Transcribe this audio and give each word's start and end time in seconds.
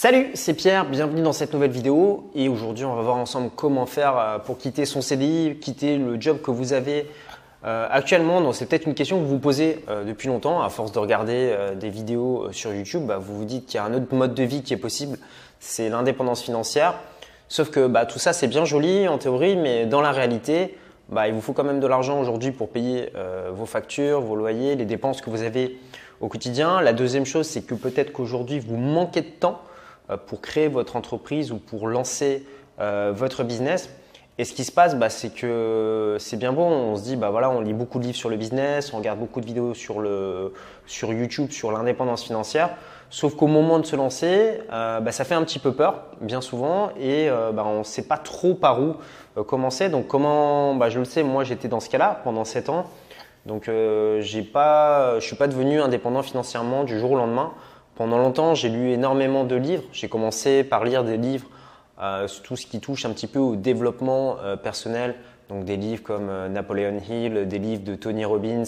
Salut, 0.00 0.30
c'est 0.34 0.54
Pierre, 0.54 0.88
bienvenue 0.88 1.22
dans 1.22 1.32
cette 1.32 1.52
nouvelle 1.52 1.72
vidéo 1.72 2.30
et 2.32 2.48
aujourd'hui 2.48 2.84
on 2.84 2.94
va 2.94 3.02
voir 3.02 3.16
ensemble 3.16 3.50
comment 3.56 3.84
faire 3.84 4.16
euh, 4.16 4.38
pour 4.38 4.56
quitter 4.56 4.84
son 4.84 5.00
CDI, 5.00 5.56
quitter 5.60 5.98
le 5.98 6.20
job 6.20 6.40
que 6.40 6.52
vous 6.52 6.72
avez 6.72 7.10
euh, 7.64 7.88
actuellement. 7.90 8.40
Donc 8.40 8.54
c'est 8.54 8.66
peut-être 8.66 8.86
une 8.86 8.94
question 8.94 9.18
que 9.18 9.24
vous 9.24 9.30
vous 9.30 9.38
posez 9.40 9.84
euh, 9.88 10.04
depuis 10.04 10.28
longtemps, 10.28 10.62
à 10.62 10.68
force 10.68 10.92
de 10.92 11.00
regarder 11.00 11.52
des 11.74 11.90
vidéos 11.90 12.46
sur 12.52 12.72
YouTube, 12.72 13.06
bah, 13.06 13.18
vous 13.18 13.38
vous 13.38 13.44
dites 13.44 13.66
qu'il 13.66 13.74
y 13.74 13.78
a 13.78 13.84
un 13.86 13.92
autre 13.92 14.14
mode 14.14 14.34
de 14.34 14.42
vie 14.44 14.62
qui 14.62 14.72
est 14.72 14.76
possible, 14.76 15.18
c'est 15.58 15.88
l'indépendance 15.88 16.42
financière. 16.42 16.94
Sauf 17.48 17.70
que 17.70 17.88
bah, 17.88 18.06
tout 18.06 18.20
ça 18.20 18.32
c'est 18.32 18.46
bien 18.46 18.64
joli 18.64 19.08
en 19.08 19.18
théorie, 19.18 19.56
mais 19.56 19.84
dans 19.84 20.00
la 20.00 20.12
réalité, 20.12 20.78
bah, 21.08 21.26
il 21.26 21.34
vous 21.34 21.40
faut 21.40 21.54
quand 21.54 21.64
même 21.64 21.80
de 21.80 21.86
l'argent 21.88 22.20
aujourd'hui 22.20 22.52
pour 22.52 22.68
payer 22.68 23.10
vos 23.52 23.66
factures, 23.66 24.20
vos 24.20 24.36
loyers, 24.36 24.76
les 24.76 24.84
dépenses 24.84 25.20
que 25.20 25.30
vous 25.30 25.42
avez 25.42 25.76
au 26.20 26.28
quotidien. 26.28 26.80
La 26.82 26.92
deuxième 26.92 27.26
chose, 27.26 27.48
c'est 27.48 27.62
que 27.62 27.74
peut-être 27.74 28.12
qu'aujourd'hui 28.12 28.60
vous 28.60 28.76
manquez 28.76 29.22
de 29.22 29.26
temps 29.26 29.60
pour 30.16 30.40
créer 30.40 30.68
votre 30.68 30.96
entreprise 30.96 31.52
ou 31.52 31.58
pour 31.58 31.88
lancer 31.88 32.44
euh, 32.80 33.12
votre 33.12 33.42
business. 33.42 33.90
Et 34.38 34.44
ce 34.44 34.52
qui 34.52 34.62
se 34.62 34.70
passe, 34.70 34.94
bah, 34.94 35.10
c'est 35.10 35.30
que 35.30 36.16
c'est 36.20 36.36
bien 36.36 36.52
bon. 36.52 36.70
On 36.70 36.96
se 36.96 37.02
dit, 37.02 37.16
bah 37.16 37.30
voilà, 37.30 37.50
on 37.50 37.60
lit 37.60 37.72
beaucoup 37.72 37.98
de 37.98 38.04
livres 38.04 38.16
sur 38.16 38.28
le 38.28 38.36
business, 38.36 38.92
on 38.94 38.98
regarde 38.98 39.18
beaucoup 39.18 39.40
de 39.40 39.46
vidéos 39.46 39.74
sur, 39.74 39.98
le, 39.98 40.54
sur 40.86 41.12
YouTube 41.12 41.50
sur 41.50 41.72
l'indépendance 41.72 42.22
financière. 42.22 42.70
Sauf 43.10 43.34
qu'au 43.34 43.48
moment 43.48 43.80
de 43.80 43.86
se 43.86 43.96
lancer, 43.96 44.60
euh, 44.72 45.00
bah, 45.00 45.10
ça 45.10 45.24
fait 45.24 45.34
un 45.34 45.42
petit 45.42 45.58
peu 45.58 45.72
peur, 45.72 46.04
bien 46.20 46.40
souvent, 46.40 46.90
et 47.00 47.28
bah, 47.28 47.64
on 47.66 47.80
ne 47.80 47.84
sait 47.84 48.06
pas 48.06 48.16
trop 48.16 48.54
par 48.54 48.80
où 48.80 48.94
commencer. 49.42 49.88
Donc 49.88 50.06
comment, 50.06 50.76
bah, 50.76 50.88
je 50.88 51.00
le 51.00 51.04
sais, 51.04 51.24
moi 51.24 51.42
j'étais 51.42 51.66
dans 51.66 51.80
ce 51.80 51.90
cas-là 51.90 52.20
pendant 52.22 52.44
7 52.44 52.68
ans. 52.68 52.84
Donc 53.44 53.64
pas, 53.64 55.10
je 55.10 55.16
ne 55.16 55.20
suis 55.20 55.36
pas 55.36 55.48
devenu 55.48 55.80
indépendant 55.80 56.22
financièrement 56.22 56.84
du 56.84 57.00
jour 57.00 57.12
au 57.12 57.16
lendemain. 57.16 57.52
Pendant 57.98 58.18
longtemps, 58.18 58.54
j'ai 58.54 58.68
lu 58.68 58.92
énormément 58.92 59.42
de 59.42 59.56
livres. 59.56 59.82
J'ai 59.90 60.08
commencé 60.08 60.62
par 60.62 60.84
lire 60.84 61.02
des 61.02 61.16
livres, 61.16 61.48
euh, 62.00 62.28
tout 62.44 62.54
ce 62.54 62.64
qui 62.64 62.78
touche 62.78 63.04
un 63.04 63.10
petit 63.10 63.26
peu 63.26 63.40
au 63.40 63.56
développement 63.56 64.36
euh, 64.38 64.54
personnel, 64.54 65.16
donc 65.48 65.64
des 65.64 65.76
livres 65.76 66.04
comme 66.04 66.28
euh, 66.28 66.48
Napoleon 66.48 67.00
Hill, 67.00 67.48
des 67.48 67.58
livres 67.58 67.82
de 67.82 67.96
Tony 67.96 68.24
Robbins. 68.24 68.62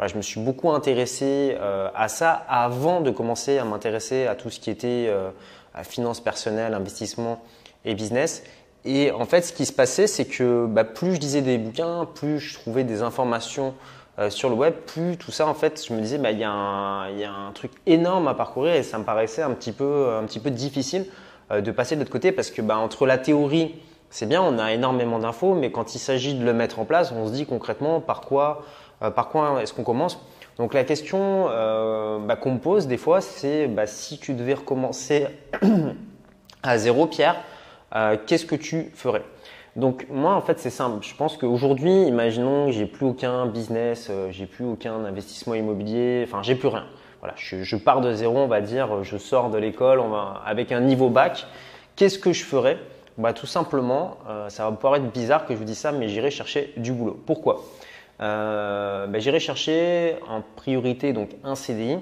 Je 0.00 0.14
me 0.14 0.22
suis 0.22 0.38
beaucoup 0.38 0.70
intéressé 0.70 1.56
euh, 1.58 1.88
à 1.96 2.06
ça 2.06 2.30
avant 2.48 3.00
de 3.00 3.10
commencer 3.10 3.58
à 3.58 3.64
m'intéresser 3.64 4.28
à 4.28 4.36
tout 4.36 4.50
ce 4.50 4.60
qui 4.60 4.70
était 4.70 5.12
finance 5.82 6.20
personnelle, 6.20 6.72
investissement 6.72 7.42
et 7.84 7.96
business. 7.96 8.44
Et 8.84 9.10
en 9.10 9.24
fait, 9.24 9.42
ce 9.42 9.52
qui 9.52 9.66
se 9.66 9.72
passait, 9.72 10.06
c'est 10.06 10.26
que 10.26 10.66
bah, 10.66 10.84
plus 10.84 11.16
je 11.16 11.20
lisais 11.20 11.42
des 11.42 11.58
bouquins, 11.58 12.06
plus 12.14 12.38
je 12.38 12.54
trouvais 12.54 12.84
des 12.84 13.02
informations 13.02 13.74
euh, 14.18 14.30
sur 14.30 14.48
le 14.48 14.54
web, 14.54 14.72
plus 14.72 15.18
tout 15.18 15.30
ça, 15.30 15.46
en 15.46 15.52
fait, 15.52 15.84
je 15.86 15.92
me 15.92 16.00
disais, 16.00 16.16
bah, 16.16 16.30
il 16.30 16.38
y, 16.38 16.44
a 16.44 16.50
un 16.50 17.52
truc 17.52 17.72
énorme 17.84 18.28
à 18.28 18.34
parcourir 18.34 18.74
et 18.74 18.82
ça 18.82 18.98
me 18.98 19.04
paraissait 19.04 19.42
un 19.42 19.50
petit 19.50 19.72
peu, 19.72 20.16
un 20.18 20.24
petit 20.24 20.40
peu 20.40 20.50
difficile 20.50 21.06
euh, 21.50 21.60
de 21.60 21.70
passer 21.70 21.96
de 21.96 22.00
l'autre 22.00 22.12
côté 22.12 22.32
parce 22.32 22.50
que 22.50 22.62
bah, 22.62 22.78
entre 22.78 23.04
la 23.04 23.18
théorie, 23.18 23.74
c'est 24.08 24.26
bien, 24.26 24.40
on 24.40 24.58
a 24.58 24.72
énormément 24.72 25.18
d'infos, 25.18 25.54
mais 25.54 25.70
quand 25.70 25.94
il 25.94 25.98
s'agit 25.98 26.34
de 26.34 26.44
le 26.44 26.54
mettre 26.54 26.78
en 26.78 26.86
place, 26.86 27.12
on 27.12 27.26
se 27.26 27.32
dit 27.32 27.44
concrètement 27.44 28.00
par 28.00 28.22
quoi, 28.22 28.62
euh, 29.02 29.10
par 29.10 29.28
quoi 29.28 29.62
est-ce 29.62 29.74
qu'on 29.74 29.84
commence. 29.84 30.18
Donc 30.56 30.72
la 30.72 30.84
question 30.84 31.44
bah, 32.26 32.36
qu'on 32.36 32.52
me 32.52 32.58
pose 32.58 32.86
des 32.86 32.96
fois, 32.96 33.20
c'est 33.20 33.68
si 33.84 34.18
tu 34.18 34.32
devais 34.32 34.54
recommencer 34.54 35.26
à 36.62 36.78
zéro, 36.78 37.06
Pierre, 37.06 37.36
qu'est-ce 38.26 38.46
que 38.46 38.56
tu 38.56 38.90
ferais? 38.94 39.22
Donc 39.76 40.06
moi 40.10 40.34
en 40.34 40.40
fait 40.40 40.58
c'est 40.58 40.70
simple. 40.70 41.04
Je 41.06 41.14
pense 41.14 41.36
qu'aujourd'hui, 41.36 41.92
imaginons 41.92 42.66
que 42.66 42.72
j'ai 42.72 42.86
plus 42.86 43.04
aucun 43.04 43.46
business, 43.46 44.08
euh, 44.10 44.28
j'ai 44.30 44.46
plus 44.46 44.64
aucun 44.64 45.04
investissement 45.04 45.54
immobilier, 45.54 46.24
enfin 46.26 46.42
j'ai 46.42 46.54
plus 46.54 46.68
rien. 46.68 46.86
Voilà, 47.20 47.34
je, 47.36 47.76
pars 47.76 48.00
de 48.00 48.12
zéro, 48.12 48.38
on 48.38 48.46
va 48.46 48.60
dire, 48.60 49.02
je 49.02 49.16
sors 49.16 49.50
de 49.50 49.58
l'école, 49.58 50.00
on 50.00 50.08
va 50.08 50.42
avec 50.44 50.72
un 50.72 50.80
niveau 50.80 51.10
bac. 51.10 51.46
Qu'est-ce 51.94 52.18
que 52.18 52.32
je 52.32 52.44
ferais? 52.44 52.78
Bah 53.18 53.32
tout 53.32 53.46
simplement, 53.46 54.18
euh, 54.28 54.48
ça 54.48 54.64
va 54.64 54.72
pouvoir 54.72 54.96
être 54.96 55.10
bizarre 55.12 55.46
que 55.46 55.54
je 55.54 55.58
vous 55.58 55.64
dise 55.64 55.78
ça, 55.78 55.92
mais 55.92 56.08
j'irai 56.08 56.30
chercher 56.30 56.72
du 56.76 56.92
boulot. 56.92 57.20
Pourquoi? 57.26 57.62
Euh, 58.20 59.06
bah, 59.06 59.18
J'irai 59.18 59.40
chercher 59.40 60.16
en 60.28 60.42
priorité 60.56 61.12
donc 61.12 61.30
un 61.44 61.54
CDI, 61.54 61.98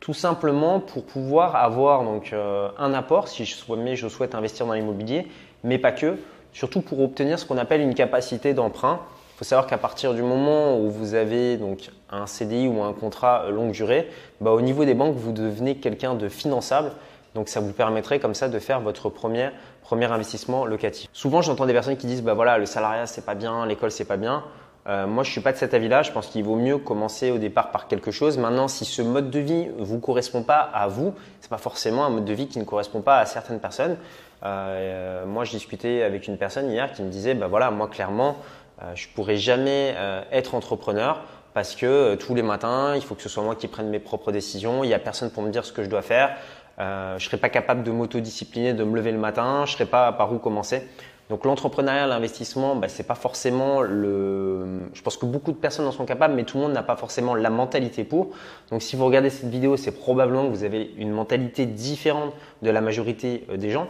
tout 0.00 0.14
simplement 0.14 0.80
pour 0.80 1.04
pouvoir 1.04 1.54
avoir 1.54 2.02
donc 2.02 2.34
un 2.34 2.94
apport 2.94 3.28
si 3.28 3.44
je 3.44 3.54
je 3.94 4.08
souhaite 4.08 4.34
investir 4.34 4.66
dans 4.66 4.72
l'immobilier, 4.72 5.28
mais 5.62 5.78
pas 5.78 5.92
que 5.92 6.16
surtout 6.52 6.80
pour 6.80 7.00
obtenir 7.00 7.38
ce 7.38 7.46
qu'on 7.46 7.58
appelle 7.58 7.80
une 7.80 7.94
capacité 7.94 8.54
d'emprunt. 8.54 9.00
Il 9.34 9.38
faut 9.38 9.44
savoir 9.44 9.66
qu'à 9.66 9.78
partir 9.78 10.14
du 10.14 10.22
moment 10.22 10.78
où 10.78 10.90
vous 10.90 11.14
avez 11.14 11.56
donc 11.56 11.90
un 12.10 12.26
CDI 12.26 12.68
ou 12.68 12.82
un 12.82 12.92
contrat 12.92 13.50
longue 13.50 13.72
durée, 13.72 14.08
bah, 14.40 14.50
au 14.50 14.60
niveau 14.60 14.84
des 14.84 14.94
banques, 14.94 15.16
vous 15.16 15.32
devenez 15.32 15.76
quelqu'un 15.76 16.14
de 16.14 16.28
finançable. 16.28 16.92
Donc 17.34 17.48
ça 17.48 17.60
vous 17.60 17.72
permettrait 17.72 18.20
comme 18.20 18.34
ça 18.34 18.48
de 18.48 18.58
faire 18.58 18.80
votre 18.80 19.08
premier, 19.08 19.50
investissement 19.90 20.64
locatif. 20.64 21.08
Souvent 21.12 21.42
j'entends 21.42 21.66
des 21.66 21.72
personnes 21.72 21.96
qui 21.96 22.06
disent 22.06 22.22
bah 22.22 22.34
voilà 22.34 22.56
le 22.56 22.64
salariat 22.64 23.06
c'est 23.06 23.26
pas 23.26 23.34
bien, 23.34 23.66
l'école 23.66 23.90
c'est 23.90 24.04
pas 24.04 24.16
bien. 24.16 24.42
Euh, 24.88 25.06
moi, 25.06 25.22
je 25.22 25.30
suis 25.30 25.40
pas 25.40 25.52
de 25.52 25.56
cet 25.56 25.74
avis-là. 25.74 26.02
Je 26.02 26.10
pense 26.10 26.26
qu'il 26.26 26.42
vaut 26.44 26.56
mieux 26.56 26.78
commencer 26.78 27.30
au 27.30 27.38
départ 27.38 27.70
par 27.70 27.86
quelque 27.86 28.10
chose. 28.10 28.36
Maintenant, 28.38 28.68
si 28.68 28.84
ce 28.84 29.00
mode 29.00 29.30
de 29.30 29.38
vie 29.38 29.68
vous 29.78 30.00
correspond 30.00 30.42
pas 30.42 30.58
à 30.58 30.88
vous, 30.88 31.14
c'est 31.40 31.50
pas 31.50 31.58
forcément 31.58 32.04
un 32.04 32.10
mode 32.10 32.24
de 32.24 32.32
vie 32.32 32.48
qui 32.48 32.58
ne 32.58 32.64
correspond 32.64 33.00
pas 33.00 33.18
à 33.18 33.26
certaines 33.26 33.60
personnes. 33.60 33.96
Euh, 34.44 35.24
moi, 35.26 35.44
je 35.44 35.52
discutais 35.52 36.02
avec 36.02 36.28
une 36.28 36.38
personne 36.38 36.70
hier 36.70 36.92
qui 36.92 37.02
me 37.02 37.10
disait, 37.10 37.34
bah 37.34 37.46
voilà, 37.46 37.70
moi 37.70 37.88
clairement, 37.88 38.36
euh, 38.82 38.92
je 38.94 39.08
pourrais 39.14 39.36
jamais 39.36 39.94
euh, 39.96 40.22
être 40.32 40.54
entrepreneur 40.54 41.20
parce 41.54 41.76
que 41.76 42.14
tous 42.14 42.34
les 42.34 42.42
matins, 42.42 42.94
il 42.96 43.02
faut 43.02 43.14
que 43.14 43.22
ce 43.22 43.28
soit 43.28 43.42
moi 43.42 43.54
qui 43.54 43.68
prenne 43.68 43.88
mes 43.88 43.98
propres 43.98 44.32
décisions. 44.32 44.84
Il 44.84 44.88
n'y 44.88 44.94
a 44.94 44.98
personne 44.98 45.30
pour 45.30 45.42
me 45.42 45.50
dire 45.50 45.64
ce 45.64 45.72
que 45.72 45.84
je 45.84 45.90
dois 45.90 46.02
faire. 46.02 46.36
Euh, 46.78 47.18
je 47.18 47.26
serais 47.26 47.36
pas 47.36 47.50
capable 47.50 47.82
de 47.82 47.90
m'autodiscipliner, 47.90 48.72
de 48.72 48.84
me 48.84 48.96
lever 48.96 49.12
le 49.12 49.18
matin. 49.18 49.64
Je 49.66 49.72
serais 49.72 49.86
pas 49.86 50.12
par 50.12 50.32
où 50.32 50.38
commencer. 50.38 50.88
Donc 51.28 51.44
l'entrepreneuriat, 51.44 52.06
l'investissement, 52.06 52.74
bah, 52.74 52.88
c'est 52.88 53.06
pas 53.06 53.14
forcément 53.14 53.82
le. 53.82 54.80
Je 54.92 55.02
pense 55.02 55.16
que 55.16 55.26
beaucoup 55.26 55.52
de 55.52 55.56
personnes 55.56 55.86
en 55.86 55.92
sont 55.92 56.04
capables, 56.04 56.34
mais 56.34 56.44
tout 56.44 56.56
le 56.56 56.64
monde 56.64 56.72
n'a 56.72 56.82
pas 56.82 56.96
forcément 56.96 57.34
la 57.34 57.50
mentalité 57.50 58.04
pour. 58.04 58.30
Donc 58.70 58.82
si 58.82 58.96
vous 58.96 59.04
regardez 59.04 59.30
cette 59.30 59.48
vidéo, 59.48 59.76
c'est 59.76 59.92
probablement 59.92 60.46
que 60.46 60.50
vous 60.50 60.64
avez 60.64 60.90
une 60.96 61.10
mentalité 61.10 61.66
différente 61.66 62.32
de 62.62 62.70
la 62.70 62.80
majorité 62.80 63.46
des 63.54 63.70
gens. 63.70 63.86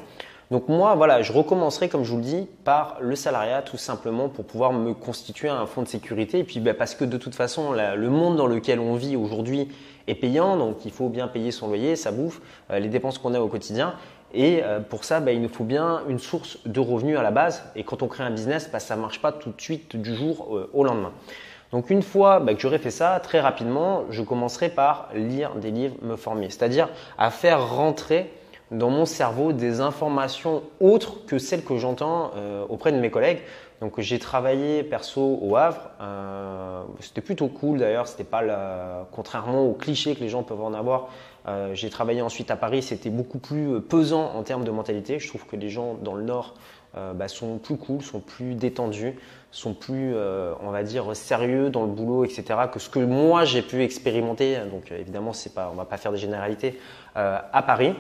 Donc 0.51 0.69
moi, 0.69 0.95
voilà, 0.95 1.23
je 1.23 1.33
recommencerai, 1.33 1.89
comme 1.89 2.05
je 2.05 2.11
vous 2.11 2.19
le 2.19 2.25
dis, 2.25 2.47
par 2.65 2.99
le 3.01 3.17
salariat, 3.17 3.63
tout 3.63 3.79
simplement 3.79 4.29
pour 4.29 4.45
pouvoir 4.45 4.73
me 4.73 4.93
constituer 4.93 5.49
un 5.49 5.65
fonds 5.67 5.83
de 5.83 5.89
sécurité. 5.89 6.41
Et 6.41 6.45
puis 6.45 6.61
bah, 6.61 6.75
parce 6.75 6.95
que 6.95 7.05
de 7.05 7.17
toute 7.17 7.35
façon, 7.35 7.73
le 7.73 8.11
monde 8.11 8.37
dans 8.37 8.47
lequel 8.47 8.79
on 8.79 8.95
vit 8.95 9.17
aujourd'hui 9.17 9.69
est 10.09 10.15
payant, 10.15 10.57
donc 10.57 10.85
il 10.85 10.91
faut 10.91 11.09
bien 11.09 11.29
payer 11.29 11.51
son 11.51 11.69
loyer, 11.69 11.97
sa 11.97 12.11
bouffe, 12.11 12.41
euh, 12.71 12.79
les 12.79 12.89
dépenses 12.89 13.19
qu'on 13.19 13.35
a 13.35 13.41
au 13.41 13.49
quotidien. 13.49 13.95
Et 14.35 14.63
euh, 14.63 14.81
pour 14.81 15.05
ça, 15.05 15.21
bah, 15.21 15.33
il 15.33 15.41
nous 15.41 15.49
faut 15.49 15.65
bien 15.65 16.03
une 16.09 16.19
source 16.19 16.59
de 16.67 16.81
revenus 16.81 17.19
à 17.19 17.23
la 17.23 17.31
base. 17.31 17.65
Et 17.77 17.85
quand 17.85 18.03
on 18.03 18.09
crée 18.09 18.25
un 18.25 18.31
business, 18.31 18.69
bah, 18.73 18.81
ça 18.81 18.97
ne 18.97 19.01
marche 19.01 19.21
pas 19.21 19.33
tout 19.33 19.51
de 19.51 19.61
suite 19.61 19.97
du 19.97 20.15
jour 20.15 20.57
euh, 20.57 20.71
au 20.73 20.85
lendemain. 20.85 21.13
Donc 21.71 21.89
une 21.89 22.03
fois 22.03 22.45
que 22.45 22.59
j'aurai 22.59 22.79
fait 22.79 22.91
ça, 22.91 23.19
très 23.21 23.41
rapidement, 23.41 24.05
je 24.11 24.23
commencerai 24.23 24.69
par 24.69 25.09
lire 25.15 25.55
des 25.55 25.71
livres, 25.71 25.97
me 26.03 26.17
former. 26.17 26.51
C'est-à-dire 26.51 26.91
à 27.17 27.31
faire 27.31 27.75
rentrer 27.75 28.31
dans 28.73 28.91
mon 28.91 29.05
cerveau 29.05 29.53
des 29.53 29.81
informations 29.81 30.63
autres 30.81 31.25
que 31.27 31.39
celles 31.39 31.63
que 31.63 31.77
j'entends 31.77 32.33
euh, 32.37 32.65
auprès 32.69 32.91
de 32.91 32.99
mes 32.99 33.11
collègues. 33.11 33.41
Donc 33.81 34.01
j'ai 34.01 34.19
travaillé 34.19 34.83
perso 34.83 35.39
au 35.43 35.57
Havre. 35.57 35.91
Euh, 36.01 36.83
c'était 37.01 37.21
plutôt 37.21 37.49
cool 37.49 37.79
d'ailleurs. 37.79 38.07
C'était 38.07 38.25
pas 38.25 38.43
contrairement 39.13 39.67
aux 39.67 39.75
clichés 39.75 40.15
que 40.15 40.21
les 40.21 40.29
gens 40.29 40.43
peuvent 40.43 40.63
en 40.63 40.73
avoir. 40.73 41.09
Euh, 41.49 41.75
j'ai 41.75 41.91
travaillé 41.91 42.23
ensuite 42.23 42.51
à 42.51 42.57
Paris. 42.57 42.83
C'était 42.83 43.11
beaucoup 43.11 43.39
plus 43.39 43.81
pesant 43.81 44.33
en 44.35 44.43
termes 44.43 44.65
de 44.65 44.71
mentalité. 44.71 45.19
Je 45.19 45.29
trouve 45.29 45.47
que 45.47 45.57
les 45.57 45.69
gens 45.69 45.95
dans 46.01 46.15
le 46.15 46.23
Nord 46.23 46.55
bah, 46.95 47.27
sont 47.27 47.57
plus 47.57 47.79
cool, 47.79 48.03
sont 48.03 48.21
plus 48.21 48.55
détendus, 48.55 49.15
sont 49.51 49.73
plus, 49.73 50.15
on 50.15 50.71
va 50.71 50.83
dire, 50.83 51.17
sérieux 51.17 51.71
dans 51.71 51.85
le 51.85 51.89
boulot, 51.91 52.27
etc. 52.27 52.45
Que 52.71 52.79
ce 52.79 52.91
que 52.91 52.99
moi 52.99 53.47
j'ai 53.47 53.63
pu 53.63 53.83
expérimenter. 53.83 54.59
Donc 54.71 54.93
évidemment, 54.93 55.33
c'est 55.33 55.55
pas, 55.55 55.71
on 55.73 55.75
va 55.75 55.87
pas 55.87 55.97
faire 55.97 56.13
des 56.13 56.19
généralités 56.19 56.79
à 57.15 57.63
Paris. 57.67 57.95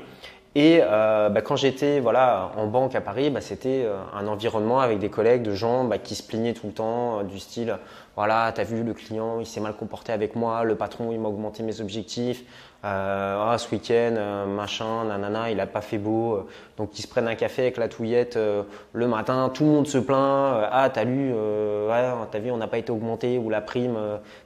Et 0.54 0.80
euh, 0.82 1.30
bah, 1.30 1.40
quand 1.40 1.56
j'étais 1.56 2.00
voilà, 2.00 2.52
en 2.56 2.66
banque 2.66 2.94
à 2.94 3.00
Paris, 3.00 3.30
bah, 3.30 3.40
c'était 3.40 3.84
euh, 3.84 3.96
un 4.14 4.26
environnement 4.26 4.80
avec 4.80 4.98
des 4.98 5.08
collègues, 5.08 5.42
de 5.42 5.54
gens 5.54 5.84
bah, 5.84 5.98
qui 5.98 6.14
se 6.14 6.22
plaignaient 6.22 6.52
tout 6.52 6.66
le 6.66 6.74
temps, 6.74 7.20
euh, 7.20 7.22
du 7.22 7.38
style 7.38 7.78
voilà, 8.16 8.52
t'as 8.54 8.64
vu 8.64 8.82
le 8.82 8.94
client, 8.94 9.40
il 9.40 9.46
s'est 9.46 9.60
mal 9.60 9.74
comporté 9.74 10.12
avec 10.12 10.36
moi, 10.36 10.64
le 10.64 10.74
patron 10.74 11.12
il 11.12 11.20
m'a 11.20 11.28
augmenté 11.28 11.62
mes 11.62 11.80
objectifs, 11.80 12.44
euh, 12.84 13.52
ah, 13.52 13.56
ce 13.58 13.70
week-end, 13.70 14.14
euh, 14.16 14.46
machin, 14.46 15.04
nanana, 15.04 15.50
il 15.50 15.60
a 15.60 15.66
pas 15.66 15.80
fait 15.80 15.98
beau, 15.98 16.46
donc 16.76 16.98
ils 16.98 17.02
se 17.02 17.08
prennent 17.08 17.28
un 17.28 17.34
café 17.34 17.62
avec 17.62 17.76
la 17.76 17.88
touillette 17.88 18.38
le 18.92 19.08
matin, 19.08 19.50
tout 19.52 19.64
le 19.64 19.70
monde 19.70 19.86
se 19.86 19.98
plaint, 19.98 20.68
ah 20.70 20.90
t'as 20.92 21.04
lu, 21.04 21.32
ouais, 21.32 22.10
t'as 22.30 22.38
vu 22.38 22.50
on 22.50 22.56
n'a 22.56 22.68
pas 22.68 22.78
été 22.78 22.92
augmenté 22.92 23.38
ou 23.38 23.50
la 23.50 23.60
prime 23.60 23.96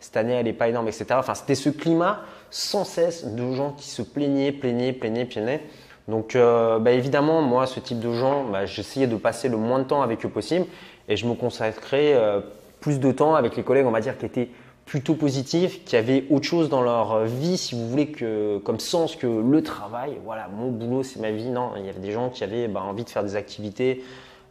cette 0.01 0.17
année 0.17 0.35
elle 0.35 0.49
est 0.49 0.53
pas 0.53 0.69
énorme, 0.69 0.89
etc. 0.89 1.07
Enfin 1.13 1.35
c'était 1.35 1.55
ce 1.55 1.71
climat 1.71 2.21
sans 2.51 2.85
cesse 2.85 3.27
de 3.27 3.53
gens 3.53 3.73
qui 3.73 3.89
se 3.89 4.03
plaignaient, 4.03 4.53
plaignaient, 4.53 4.93
plaignaient, 4.93 5.25
plaignaient. 5.25 5.63
Donc 6.09 6.37
euh, 6.37 6.79
bah, 6.79 6.93
évidemment, 6.93 7.43
moi, 7.43 7.67
ce 7.67 7.81
type 7.81 8.01
de 8.01 8.13
gens, 8.13 8.45
bah, 8.45 8.67
j'essayais 8.67 9.07
de 9.07 9.17
passer 9.17 9.49
le 9.49 9.57
moins 9.57 9.81
de 9.81 9.85
temps 9.85 10.03
avec 10.03 10.25
eux 10.25 10.29
possible 10.29 10.67
et 11.09 11.17
je 11.17 11.27
me 11.27 11.35
consacrais 11.35 12.15
euh, 12.15 12.41
plus 12.87 13.01
de 13.01 13.11
temps 13.11 13.35
avec 13.35 13.57
les 13.57 13.65
collègues, 13.65 13.87
on 13.87 13.91
va 13.91 14.01
dire, 14.01 14.17
qui 14.17 14.27
étaient 14.27 14.49
plutôt 14.85 15.15
positifs, 15.15 15.85
qui 15.85 15.97
avaient 15.97 16.23
autre 16.31 16.45
chose 16.45 16.69
dans 16.69 16.83
leur 16.83 17.25
vie, 17.25 17.59
si 17.59 17.75
vous 17.75 17.89
voulez, 17.89 18.13
que, 18.13 18.59
comme 18.59 18.79
sens 18.79 19.17
que 19.17 19.27
le 19.27 19.61
travail. 19.61 20.19
Voilà, 20.25 20.47
mon 20.47 20.71
boulot, 20.71 21.03
c'est 21.03 21.19
ma 21.19 21.33
vie. 21.33 21.51
Non, 21.51 21.73
il 21.77 21.85
y 21.85 21.89
avait 21.89 21.99
des 21.99 22.13
gens 22.13 22.31
qui 22.31 22.45
avaient 22.45 22.69
bah, 22.69 22.83
envie 22.85 23.03
de 23.03 23.11
faire 23.11 23.25
des 23.25 23.35
activités, 23.35 24.05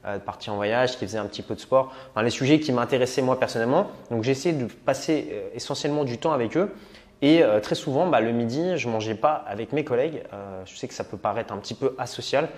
euh, 0.05 0.17
de 0.17 0.21
partir 0.21 0.51
en 0.51 0.57
voyage, 0.57 0.97
qui 0.97 1.05
faisaient 1.05 1.17
un 1.17 1.27
petit 1.27 1.43
peu 1.43 1.55
de 1.55 1.61
sport. 1.61 1.93
Les 2.21 2.29
sujets 2.29 2.59
qui 2.59 2.73
m'intéressaient 2.73 3.21
moi 3.21 3.39
personnellement. 3.39 3.87
Donc 4.11 4.25
j'essayais 4.25 4.53
de 4.53 4.65
passer 4.65 5.29
euh, 5.31 5.47
essentiellement 5.55 6.03
du 6.03 6.17
temps 6.17 6.33
avec 6.33 6.57
eux. 6.57 6.73
Et 7.21 7.41
euh, 7.41 7.61
très 7.61 7.75
souvent, 7.75 8.05
bah, 8.05 8.19
le 8.19 8.33
midi, 8.33 8.75
je 8.75 8.89
mangeais 8.89 9.15
pas 9.15 9.45
avec 9.47 9.71
mes 9.71 9.85
collègues. 9.85 10.23
je 10.65 10.75
sais 10.75 10.89
que 10.89 10.93
ça 10.93 11.05
peut 11.05 11.15
paraître 11.15 11.53
un 11.53 11.57
petit 11.57 11.73
peu 11.73 11.95
asocial. 11.97 12.49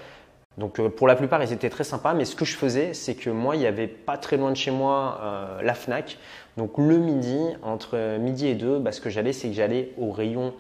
Donc 0.58 0.82
pour 0.90 1.08
la 1.08 1.16
plupart, 1.16 1.44
ils 1.44 1.54
étaient 1.54 1.70
très 1.70 1.84
sympas. 1.84 2.14
Mais 2.14 2.26
ce 2.26 2.36
que 2.36 2.46
je 2.46 2.56
faisais, 2.56 2.94
c'est 2.94 3.16
que 3.16 3.30
moi, 3.30 3.56
il 3.56 3.60
n'y 3.60 3.68
avait 3.68 3.88
pas 3.88 4.18
très 4.18 4.38
loin 4.38 4.52
de 4.52 4.58
chez 4.58 4.72
moi 4.72 5.20
la 5.62 5.74
FNAC. 5.76 6.18
Donc 6.58 6.80
le 6.80 6.98
midi, 6.98 7.38
entre 7.62 8.18
midi 8.18 8.48
et 8.48 8.56
deux, 8.56 8.80
bah, 8.80 8.92
ce 8.92 9.00
que 9.00 9.12
j'allais, 9.12 9.34
c'est 9.34 9.50
que 9.50 9.54
j'allais 9.54 9.92
au 10.00 10.12
rayon 10.12 10.54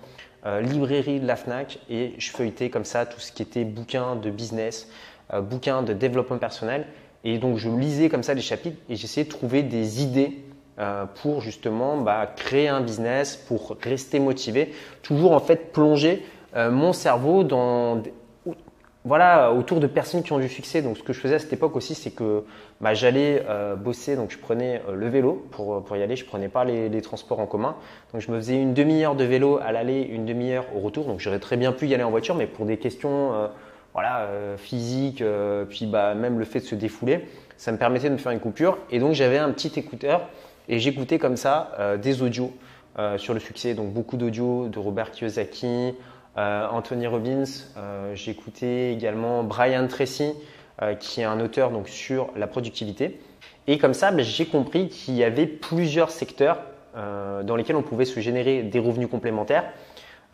librairie 0.61 1.19
de 1.19 1.25
la 1.25 1.35
FNAC 1.35 1.79
et 1.89 2.13
je 2.19 2.29
feuilletais 2.29 2.69
comme 2.69 2.85
ça 2.85 3.07
tout 3.07 3.19
ce 3.19 3.31
qui 3.31 3.41
était 3.41 3.65
bouquins 3.65 4.15
de 4.15 4.29
business, 4.29 4.87
euh, 5.33 5.41
bouquins 5.41 5.83
de 5.83 5.91
développement 5.91 6.37
personnel. 6.37 6.85
Et 7.25 7.37
donc, 7.37 7.57
je 7.57 7.69
lisais 7.69 8.07
comme 8.07 8.23
ça 8.23 8.33
les 8.33 8.41
chapitres 8.41 8.77
et 8.89 8.95
j'essayais 8.95 9.25
de 9.25 9.29
trouver 9.29 9.61
des 9.61 10.01
idées 10.01 10.39
euh, 10.79 11.05
pour 11.21 11.41
justement 11.41 11.97
bah, 11.97 12.31
créer 12.33 12.69
un 12.69 12.79
business, 12.79 13.35
pour 13.35 13.75
rester 13.81 14.19
motivé, 14.19 14.73
toujours 15.01 15.33
en 15.33 15.41
fait 15.41 15.73
plonger 15.73 16.23
euh, 16.55 16.71
mon 16.71 16.93
cerveau 16.93 17.43
dans 17.43 18.01
voilà 19.07 19.53
autour 19.53 19.79
de 19.79 19.87
personnes 19.87 20.21
qui 20.21 20.33
ont 20.33 20.39
du 20.39 20.49
succès. 20.49 20.81
Donc 20.81 20.97
ce 20.97 21.03
que 21.03 21.13
je 21.13 21.19
faisais 21.19 21.35
à 21.35 21.39
cette 21.39 21.53
époque 21.53 21.75
aussi, 21.75 21.95
c'est 21.95 22.11
que 22.11 22.43
bah, 22.81 22.93
j'allais 22.93 23.43
bosser, 23.77 24.15
donc 24.15 24.31
je 24.31 24.37
prenais 24.37 24.81
le 24.93 25.07
vélo 25.07 25.47
pour, 25.51 25.83
pour 25.83 25.97
y 25.97 26.03
aller, 26.03 26.15
je 26.15 26.25
prenais 26.25 26.49
pas 26.49 26.65
les, 26.65 27.01
transports 27.01 27.39
en 27.39 27.45
commun. 27.47 27.75
Donc 28.13 28.21
je 28.21 28.31
me 28.31 28.37
faisais 28.37 28.61
une 28.61 28.73
demi-heure 28.73 29.15
de 29.15 29.23
vélo 29.23 29.59
à 29.63 29.71
l'aller, 29.71 30.01
une 30.01 30.25
demi-heure 30.25 30.65
au 30.75 30.79
retour. 30.79 31.05
Donc 31.05 31.19
j'aurais 31.19 31.39
très 31.39 31.57
bien 31.57 31.71
pu 31.71 31.87
y 31.87 31.93
aller 31.93 32.03
en 32.03 32.11
voiture, 32.11 32.35
mais 32.35 32.47
pour 32.47 32.65
des 32.65 32.77
questions 32.77 33.31
voilà, 33.97 34.25
euh, 34.25 34.57
physique, 34.57 35.23
euh, 35.23 35.65
puis 35.65 35.87
bah, 35.87 36.13
même 36.13 36.37
le 36.37 36.45
fait 36.45 36.59
de 36.59 36.65
se 36.65 36.75
défouler, 36.75 37.27
ça 37.57 37.71
me 37.71 37.79
permettait 37.79 38.09
de 38.09 38.13
me 38.13 38.19
faire 38.19 38.31
une 38.31 38.39
coupure. 38.39 38.77
Et 38.91 38.99
donc 38.99 39.13
j'avais 39.13 39.39
un 39.39 39.49
petit 39.49 39.71
écouteur 39.79 40.29
et 40.69 40.77
j'écoutais 40.77 41.17
comme 41.17 41.35
ça 41.35 41.71
euh, 41.79 41.97
des 41.97 42.21
audios 42.21 42.53
sur 43.17 43.35
le 43.35 43.39
succès. 43.39 43.75
Donc 43.75 43.93
beaucoup 43.93 44.17
d'audios 44.17 44.69
de 44.69 44.79
Robert 44.79 45.11
Kiyosaki, 45.11 45.93
Anthony 46.37 47.07
Robbins. 47.07 47.43
J'écoutais 48.13 48.93
également 48.93 49.43
Brian 49.43 49.87
Tracy, 49.87 50.33
qui 50.99 51.21
est 51.21 51.25
un 51.25 51.39
auteur 51.39 51.71
donc, 51.71 51.89
sur 51.89 52.29
la 52.35 52.47
productivité. 52.47 53.19
Et 53.65 53.77
comme 53.77 53.93
ça, 53.93 54.11
bah, 54.11 54.21
j'ai 54.21 54.45
compris 54.45 54.87
qu'il 54.87 55.15
y 55.15 55.23
avait 55.23 55.47
plusieurs 55.47 56.11
secteurs 56.11 56.59
dans 56.95 57.55
lesquels 57.55 57.75
on 57.75 57.81
pouvait 57.81 58.05
se 58.05 58.19
générer 58.19 58.61
des 58.61 58.79
revenus 58.79 59.09
complémentaires. 59.09 59.65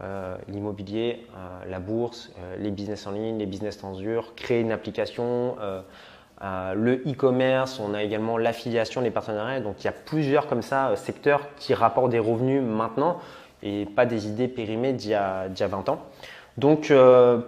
Euh, 0.01 0.35
l'immobilier, 0.49 1.25
euh, 1.37 1.69
la 1.69 1.79
bourse, 1.79 2.31
euh, 2.39 2.55
les 2.57 2.71
business 2.71 3.05
en 3.07 3.11
ligne, 3.11 3.37
les 3.37 3.45
business 3.45 3.79
dur, 3.95 4.33
créer 4.35 4.59
une 4.59 4.71
application, 4.71 5.55
le 6.41 6.95
e-commerce, 7.07 7.79
on 7.79 7.93
a 7.93 8.03
également 8.03 8.37
l'affiliation, 8.37 8.99
les 8.99 9.11
partenariats. 9.11 9.61
Donc 9.61 9.75
il 9.79 9.85
y 9.85 9.87
a 9.87 9.93
plusieurs 9.93 10.47
comme 10.47 10.61
ça 10.61 10.93
secteurs 10.97 11.47
qui 11.55 11.73
rapportent 11.73 12.09
des 12.09 12.19
revenus 12.19 12.61
maintenant 12.61 13.19
et 13.63 13.85
pas 13.85 14.05
des 14.05 14.27
idées 14.27 14.47
périmées 14.47 14.93
d'il 14.93 15.11
y, 15.11 15.15
a 15.15 15.47
20 15.47 15.89
ans. 15.89 15.99
Donc 16.57 16.93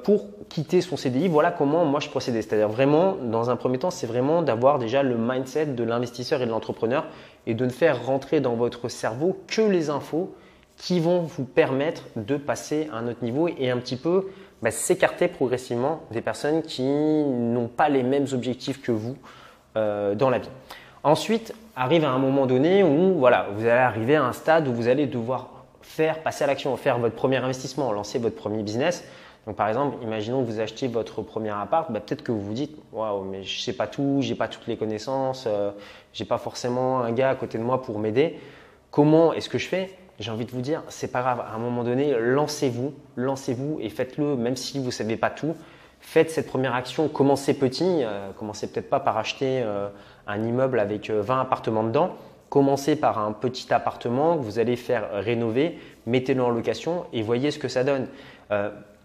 pour 0.03 0.25
quitter 0.49 0.81
son 0.81 0.97
CDI, 0.97 1.27
voilà 1.27 1.51
comment 1.51 1.85
moi 1.85 1.99
je 1.99 2.09
procédais. 2.09 2.41
C'est-à-dire 2.41 2.69
vraiment, 2.69 3.15
dans 3.21 3.51
un 3.51 3.55
premier 3.55 3.77
temps, 3.77 3.91
c'est 3.91 4.07
vraiment 4.07 4.41
d'avoir 4.41 4.79
déjà 4.79 5.03
le 5.03 5.15
mindset 5.15 5.67
de 5.67 5.83
l'investisseur 5.83 6.41
et 6.41 6.45
de 6.45 6.51
l'entrepreneur 6.51 7.05
et 7.45 7.53
de 7.53 7.65
ne 7.65 7.69
faire 7.69 8.05
rentrer 8.05 8.39
dans 8.39 8.55
votre 8.55 8.89
cerveau 8.89 9.37
que 9.47 9.61
les 9.61 9.89
infos 9.89 10.33
qui 10.77 10.99
vont 10.99 11.21
vous 11.21 11.45
permettre 11.45 12.03
de 12.15 12.37
passer 12.37 12.89
à 12.91 12.97
un 12.97 13.07
autre 13.07 13.23
niveau 13.23 13.47
et 13.47 13.69
un 13.69 13.77
petit 13.77 13.95
peu 13.95 14.27
bah, 14.61 14.71
s'écarter 14.71 15.27
progressivement 15.27 16.01
des 16.11 16.21
personnes 16.21 16.61
qui 16.61 16.83
n'ont 16.83 17.67
pas 17.67 17.89
les 17.89 18.03
mêmes 18.03 18.25
objectifs 18.33 18.81
que 18.81 18.91
vous 18.91 19.15
euh, 19.77 20.15
dans 20.15 20.29
la 20.29 20.39
vie. 20.39 20.49
Ensuite, 21.03 21.53
arrive 21.75 22.03
à 22.03 22.09
un 22.09 22.17
moment 22.17 22.45
donné 22.45 22.83
où 22.83 23.13
voilà, 23.17 23.47
vous 23.55 23.61
allez 23.61 23.71
arriver 23.71 24.15
à 24.15 24.25
un 24.25 24.33
stade 24.33 24.67
où 24.67 24.73
vous 24.73 24.87
allez 24.87 25.05
devoir 25.05 25.49
faire 25.85 26.23
passer 26.23 26.43
à 26.43 26.47
l'action, 26.47 26.75
faire 26.77 26.99
votre 26.99 27.15
premier 27.15 27.37
investissement, 27.37 27.91
lancer 27.91 28.19
votre 28.19 28.35
premier 28.35 28.63
business. 28.63 29.03
Donc 29.47 29.55
par 29.55 29.67
exemple, 29.67 29.97
imaginons 30.03 30.43
que 30.43 30.47
vous 30.47 30.59
achetiez 30.59 30.87
votre 30.87 31.21
premier 31.21 31.51
appart, 31.51 31.91
bah, 31.91 31.99
peut-être 31.99 32.23
que 32.23 32.31
vous 32.31 32.41
vous 32.41 32.53
dites 32.53 32.75
waouh, 32.91 33.23
mais 33.23 33.43
je 33.43 33.61
sais 33.61 33.73
pas 33.73 33.87
tout, 33.87 34.17
j'ai 34.21 34.35
pas 34.35 34.47
toutes 34.47 34.67
les 34.67 34.75
connaissances, 34.75 35.45
euh, 35.47 35.71
j'ai 36.13 36.25
pas 36.25 36.39
forcément 36.39 37.01
un 37.01 37.11
gars 37.11 37.29
à 37.29 37.35
côté 37.35 37.57
de 37.57 37.63
moi 37.63 37.81
pour 37.81 37.99
m'aider. 37.99 38.39
Comment 38.91 39.33
est-ce 39.33 39.49
que 39.49 39.57
je 39.57 39.67
fais? 39.67 39.95
J'ai 40.19 40.31
envie 40.31 40.45
de 40.45 40.51
vous 40.51 40.61
dire, 40.61 40.81
c'est 40.87 41.11
pas 41.11 41.21
grave. 41.21 41.41
À 41.41 41.55
un 41.55 41.59
moment 41.59 41.83
donné, 41.83 42.15
lancez-vous, 42.17 42.93
lancez-vous 43.17 43.79
et 43.81 43.89
faites-le, 43.89 44.35
même 44.35 44.55
si 44.55 44.79
vous 44.79 44.91
savez 44.91 45.17
pas 45.17 45.29
tout. 45.29 45.55
Faites 45.99 46.29
cette 46.29 46.47
première 46.47 46.75
action, 46.75 47.09
commencez 47.09 47.55
petit, 47.55 48.03
euh, 48.03 48.31
commencez 48.37 48.67
peut-être 48.67 48.89
pas 48.89 48.99
par 48.99 49.17
acheter 49.17 49.61
euh, 49.63 49.89
un 50.27 50.41
immeuble 50.43 50.79
avec 50.79 51.09
20 51.09 51.35
euh, 51.35 51.41
appartements 51.41 51.83
dedans. 51.83 52.15
Commencez 52.49 52.95
par 52.95 53.19
un 53.19 53.31
petit 53.31 53.73
appartement 53.73 54.37
que 54.37 54.43
vous 54.43 54.59
allez 54.59 54.75
faire 54.75 55.09
rénover, 55.13 55.79
mettez-le 56.05 56.43
en 56.43 56.49
location 56.49 57.05
et 57.11 57.21
voyez 57.21 57.51
ce 57.51 57.59
que 57.59 57.67
ça 57.67 57.83
donne. 57.83 58.07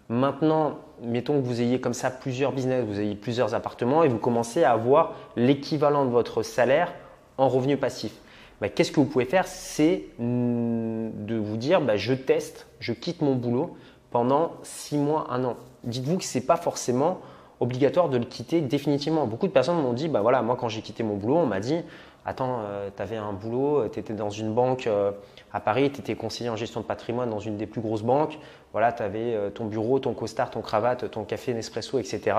maintenant, 0.09 0.79
mettons 1.01 1.41
que 1.41 1.45
vous 1.45 1.61
ayez 1.61 1.79
comme 1.79 1.93
ça 1.93 2.11
plusieurs 2.11 2.51
business, 2.51 2.85
vous 2.85 2.99
ayez 2.99 3.15
plusieurs 3.15 3.55
appartements 3.55 4.03
et 4.03 4.07
vous 4.07 4.19
commencez 4.19 4.63
à 4.63 4.71
avoir 4.71 5.13
l'équivalent 5.35 6.05
de 6.05 6.11
votre 6.11 6.43
salaire 6.43 6.93
en 7.37 7.49
revenu 7.49 7.77
passif. 7.77 8.13
Bah, 8.61 8.69
qu'est-ce 8.69 8.91
que 8.91 8.99
vous 8.99 9.05
pouvez 9.05 9.25
faire? 9.25 9.47
C'est 9.47 10.03
de 10.19 11.35
vous 11.35 11.57
dire, 11.57 11.81
bah, 11.81 11.97
je 11.97 12.13
teste, 12.13 12.67
je 12.79 12.93
quitte 12.93 13.21
mon 13.21 13.35
boulot 13.35 13.75
pendant 14.11 14.51
six 14.61 14.97
mois, 14.97 15.27
un 15.31 15.43
an. 15.43 15.57
Dites-vous 15.83 16.17
que 16.17 16.23
ce 16.23 16.37
n'est 16.37 16.43
pas 16.43 16.57
forcément 16.57 17.21
obligatoire 17.59 18.09
de 18.09 18.17
le 18.17 18.25
quitter 18.25 18.61
définitivement. 18.61 19.25
Beaucoup 19.25 19.47
de 19.47 19.51
personnes 19.51 19.81
m'ont 19.81 19.93
dit, 19.93 20.09
bah 20.09 20.21
voilà, 20.21 20.41
moi 20.41 20.57
quand 20.59 20.67
j'ai 20.67 20.81
quitté 20.81 21.03
mon 21.03 21.15
boulot, 21.15 21.37
on 21.37 21.45
m'a 21.45 21.59
dit, 21.59 21.77
attends, 22.25 22.61
euh, 22.63 22.89
tu 22.95 23.01
avais 23.01 23.17
un 23.17 23.33
boulot, 23.33 23.87
tu 23.89 23.99
étais 23.99 24.13
dans 24.13 24.29
une 24.29 24.53
banque 24.53 24.87
euh, 24.87 25.11
à 25.53 25.59
Paris, 25.59 25.91
tu 25.91 26.01
étais 26.01 26.15
conseiller 26.15 26.49
en 26.49 26.55
gestion 26.55 26.81
de 26.81 26.85
patrimoine 26.85 27.29
dans 27.29 27.39
une 27.39 27.57
des 27.57 27.67
plus 27.67 27.81
grosses 27.81 28.03
banques, 28.03 28.37
voilà, 28.71 28.91
tu 28.91 29.03
avais 29.03 29.35
euh, 29.35 29.49
ton 29.49 29.65
bureau, 29.65 29.99
ton 29.99 30.13
costard, 30.13 30.51
ton 30.51 30.61
cravate, 30.61 31.09
ton 31.11 31.23
café 31.23 31.53
Nespresso, 31.53 31.99
etc., 31.99 32.37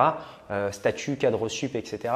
statut, 0.71 1.17
cadre 1.17 1.49
sup, 1.49 1.75
etc. 1.77 2.13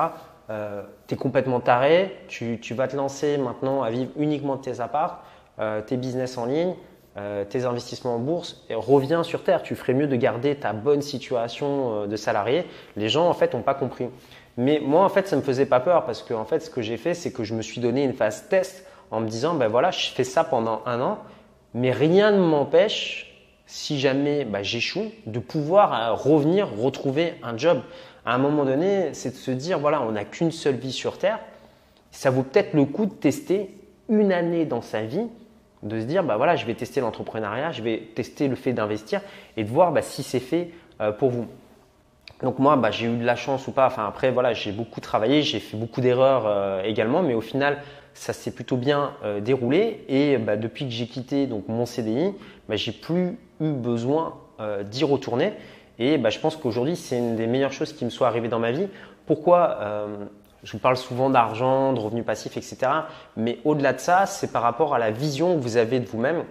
Euh, 0.49 0.83
tu 1.09 1.15
es 1.15 1.17
complètement 1.17 1.61
taré, 1.61 2.17
tu, 2.29 2.59
vas 2.75 2.87
te 2.87 2.97
lancer 2.97 3.37
maintenant 3.37 3.83
à 3.83 3.91
vivre 3.91 4.13
uniquement 4.17 4.57
de 4.57 4.63
tes 4.63 4.81
apparts, 4.81 5.25
euh, 5.59 5.81
tes 5.81 5.97
business 5.97 6.39
en 6.39 6.47
ligne, 6.47 6.75
euh, 7.17 7.45
tes 7.45 7.65
investissements 7.65 8.17
en 8.17 8.19
bourse, 8.19 8.65
et 8.71 8.75
reviens 8.75 9.25
sur 9.25 9.43
Terre. 9.43 9.63
Tu 9.63 9.75
ferais 9.75 9.95
mieux 9.95 10.07
de 10.07 10.17
garder 10.17 10.55
ta 10.55 10.73
bonne 10.73 11.03
situation 11.03 12.07
de 12.07 12.17
salarié. 12.17 12.67
Les 12.97 13.09
gens, 13.09 13.29
en 13.29 13.35
fait, 13.35 13.55
n'ont 13.55 13.63
pas 13.63 13.75
compris. 13.75 14.09
Mais 14.57 14.81
moi, 14.81 15.05
en 15.05 15.09
fait, 15.09 15.29
ça 15.29 15.37
ne 15.37 15.41
me 15.41 15.47
faisait 15.47 15.67
pas 15.67 15.81
peur 15.81 16.07
parce 16.07 16.23
que, 16.23 16.33
en 16.35 16.45
fait, 16.45 16.61
ce 16.61 16.71
que 16.71 16.83
j'ai 16.83 16.97
fait, 16.97 17.15
c'est 17.15 17.33
que 17.33 17.45
je 17.45 17.55
me 17.55 17.63
suis 17.63 17.81
donné 17.81 18.05
une 18.05 18.15
phase 18.15 18.49
test 18.49 18.87
en 19.11 19.21
me 19.21 19.29
disant, 19.29 19.55
ben 19.55 19.69
voilà, 19.69 19.91
je 19.91 20.11
fais 20.11 20.25
ça 20.25 20.45
pendant 20.45 20.83
un 20.87 21.01
an, 21.01 21.19
mais 21.75 21.93
rien 21.93 22.31
ne 22.31 22.39
m'empêche, 22.39 23.35
si 23.67 23.99
jamais 24.01 24.45
ben, 24.45 24.63
j'échoue, 24.63 25.13
de 25.27 25.39
pouvoir 25.39 26.23
revenir 26.23 26.69
retrouver 26.77 27.35
un 27.43 27.57
job 27.57 27.83
à 28.27 28.35
un 28.35 28.39
moment 28.39 28.65
donné, 28.65 29.11
c'est 29.13 29.31
de 29.31 29.37
se 29.37 29.53
dire, 29.53 29.79
voilà, 29.79 30.03
on 30.03 30.13
n'a 30.13 30.25
qu'une 30.25 30.51
seule 30.51 30.75
vie 30.75 30.93
sur 30.93 31.17
Terre. 31.17 31.39
Ça 32.11 32.31
vaut 32.31 32.43
peut-être 32.43 32.75
le 32.75 32.85
coup 32.85 33.07
de 33.07 33.13
tester 33.13 33.71
une 34.09 34.33
année 34.33 34.65
dans 34.65 34.83
sa 34.83 35.03
vie, 35.03 35.27
de 35.85 36.01
se 36.01 36.07
dire, 36.07 36.25
bah 36.25 36.37
voilà, 36.37 36.57
je 36.57 36.67
vais 36.67 36.75
tester 36.75 37.01
l'entrepreneuriat, 37.01 37.71
je 37.71 37.83
vais 37.83 38.09
tester 38.15 38.49
le 38.49 38.57
fait 38.57 38.73
d'investir 38.73 39.21
et 39.57 39.63
de 39.63 39.69
voir 39.69 39.93
bah, 39.93 40.03
si 40.03 40.25
c'est 40.25 40.41
fait 40.41 40.71
euh, 41.01 41.13
pour 41.13 41.31
vous. 41.31 41.47
Donc 42.43 42.59
moi, 42.59 42.77
bah, 42.77 42.91
j'ai 42.91 43.07
eu 43.07 43.17
de 43.17 43.25
la 43.25 43.37
chance 43.37 43.67
ou 43.67 43.73
pas. 43.73 43.87
Enfin 43.87 44.07
après, 44.07 44.31
voilà, 44.31 44.53
j'ai 44.53 44.73
beaucoup 44.73 45.01
travaillé, 45.01 45.43
j'ai 45.43 45.61
fait 45.61 45.77
beaucoup 45.77 46.01
d'erreurs 46.01 46.45
euh, 46.47 46.83
également, 46.83 47.23
mais 47.23 47.35
au 47.35 47.41
final, 47.41 47.83
ça 48.15 48.33
s'est 48.33 48.51
plutôt 48.51 48.77
bien 48.77 49.13
euh, 49.25 49.41
déroulé. 49.41 50.05
Et 50.09 50.39
bah, 50.39 50.57
depuis 50.57 50.85
que 50.85 50.93
j'ai 50.93 51.07
quitté 51.07 51.47
donc 51.47 51.69
mon 51.69 51.87
CDI, 51.87 52.35
bah, 52.69 52.77
j'ai 52.77 52.93
plus 52.93 53.39
eu 53.61 53.73
besoin 53.73 54.35
d'y 54.85 55.05
retourner. 55.05 55.53
Et 55.99 56.19
je 56.31 56.39
pense 56.39 56.57
qu'aujourd'hui, 56.57 56.97
c'est 56.97 57.19
une 57.19 57.37
des 57.37 57.47
meilleures 57.47 57.73
choses 57.73 57.93
qui 57.93 58.05
me 58.05 58.11
soit 58.11 58.27
arrivée 58.27 58.49
dans 58.49 58.59
ma 58.59 58.71
vie. 58.71 58.89
Pourquoi 59.27 59.79
euh, 59.81 60.25
Je 60.63 60.73
vous 60.73 60.79
parle 60.79 60.97
souvent 60.97 61.31
d'argent, 61.31 61.93
de 61.93 62.01
revenus 62.01 62.25
passifs, 62.25 62.57
etc. 62.57 62.79
Mais 63.37 63.59
au-delà 63.65 63.93
de 63.93 64.01
ça, 64.01 64.27
c'est 64.27 64.53
par 64.53 64.63
rapport 64.63 64.95
à 64.95 64.99
la 64.99 65.11
vision 65.11 65.57
que 65.57 65.61
vous 65.61 65.77
avez 65.77 66.01
de 66.01 66.07
vous-même. 66.07 66.45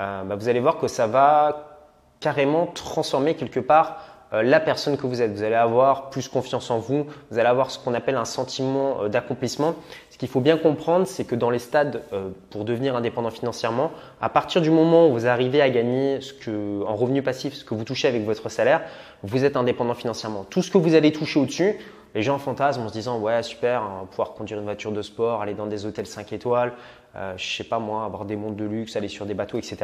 Euh, 0.00 0.22
vous 0.38 0.48
allez 0.48 0.60
voir 0.60 0.78
que 0.78 0.88
ça 0.88 1.06
va 1.06 1.82
carrément 2.20 2.66
transformer 2.66 3.34
quelque 3.34 3.60
part 3.60 3.98
euh, 3.98 4.15
la 4.32 4.60
personne 4.60 4.96
que 4.96 5.06
vous 5.06 5.22
êtes. 5.22 5.32
Vous 5.32 5.42
allez 5.42 5.54
avoir 5.54 6.10
plus 6.10 6.28
confiance 6.28 6.70
en 6.70 6.78
vous, 6.78 7.06
vous 7.30 7.38
allez 7.38 7.48
avoir 7.48 7.70
ce 7.70 7.78
qu'on 7.78 7.94
appelle 7.94 8.16
un 8.16 8.24
sentiment 8.24 9.02
euh, 9.02 9.08
d'accomplissement. 9.08 9.74
Ce 10.10 10.18
qu'il 10.18 10.28
faut 10.28 10.40
bien 10.40 10.56
comprendre, 10.56 11.06
c'est 11.06 11.24
que 11.24 11.34
dans 11.34 11.50
les 11.50 11.58
stades 11.58 12.02
euh, 12.12 12.30
pour 12.50 12.64
devenir 12.64 12.96
indépendant 12.96 13.30
financièrement, 13.30 13.92
à 14.20 14.28
partir 14.28 14.60
du 14.60 14.70
moment 14.70 15.08
où 15.08 15.12
vous 15.12 15.26
arrivez 15.26 15.60
à 15.62 15.70
gagner 15.70 16.20
ce 16.20 16.32
que, 16.32 16.82
en 16.84 16.96
revenu 16.96 17.22
passif, 17.22 17.54
ce 17.54 17.64
que 17.64 17.74
vous 17.74 17.84
touchez 17.84 18.08
avec 18.08 18.24
votre 18.24 18.48
salaire, 18.48 18.82
vous 19.22 19.44
êtes 19.44 19.56
indépendant 19.56 19.94
financièrement. 19.94 20.44
Tout 20.48 20.62
ce 20.62 20.70
que 20.70 20.78
vous 20.78 20.94
allez 20.94 21.12
toucher 21.12 21.38
au-dessus, 21.40 21.76
les 22.14 22.22
gens 22.22 22.38
fantasment 22.38 22.86
en 22.86 22.88
se 22.88 22.94
disant 22.94 23.18
ouais 23.18 23.42
super, 23.42 23.82
va 23.82 24.06
pouvoir 24.10 24.32
conduire 24.32 24.58
une 24.58 24.64
voiture 24.64 24.90
de 24.90 25.02
sport, 25.02 25.42
aller 25.42 25.52
dans 25.52 25.66
des 25.66 25.84
hôtels 25.84 26.06
5 26.06 26.32
étoiles, 26.32 26.72
euh, 27.14 27.34
je 27.36 27.56
sais 27.56 27.64
pas 27.64 27.78
moi, 27.78 28.04
avoir 28.04 28.24
des 28.24 28.36
mondes 28.36 28.56
de 28.56 28.64
luxe, 28.64 28.96
aller 28.96 29.08
sur 29.08 29.26
des 29.26 29.34
bateaux, 29.34 29.58
etc. 29.58 29.76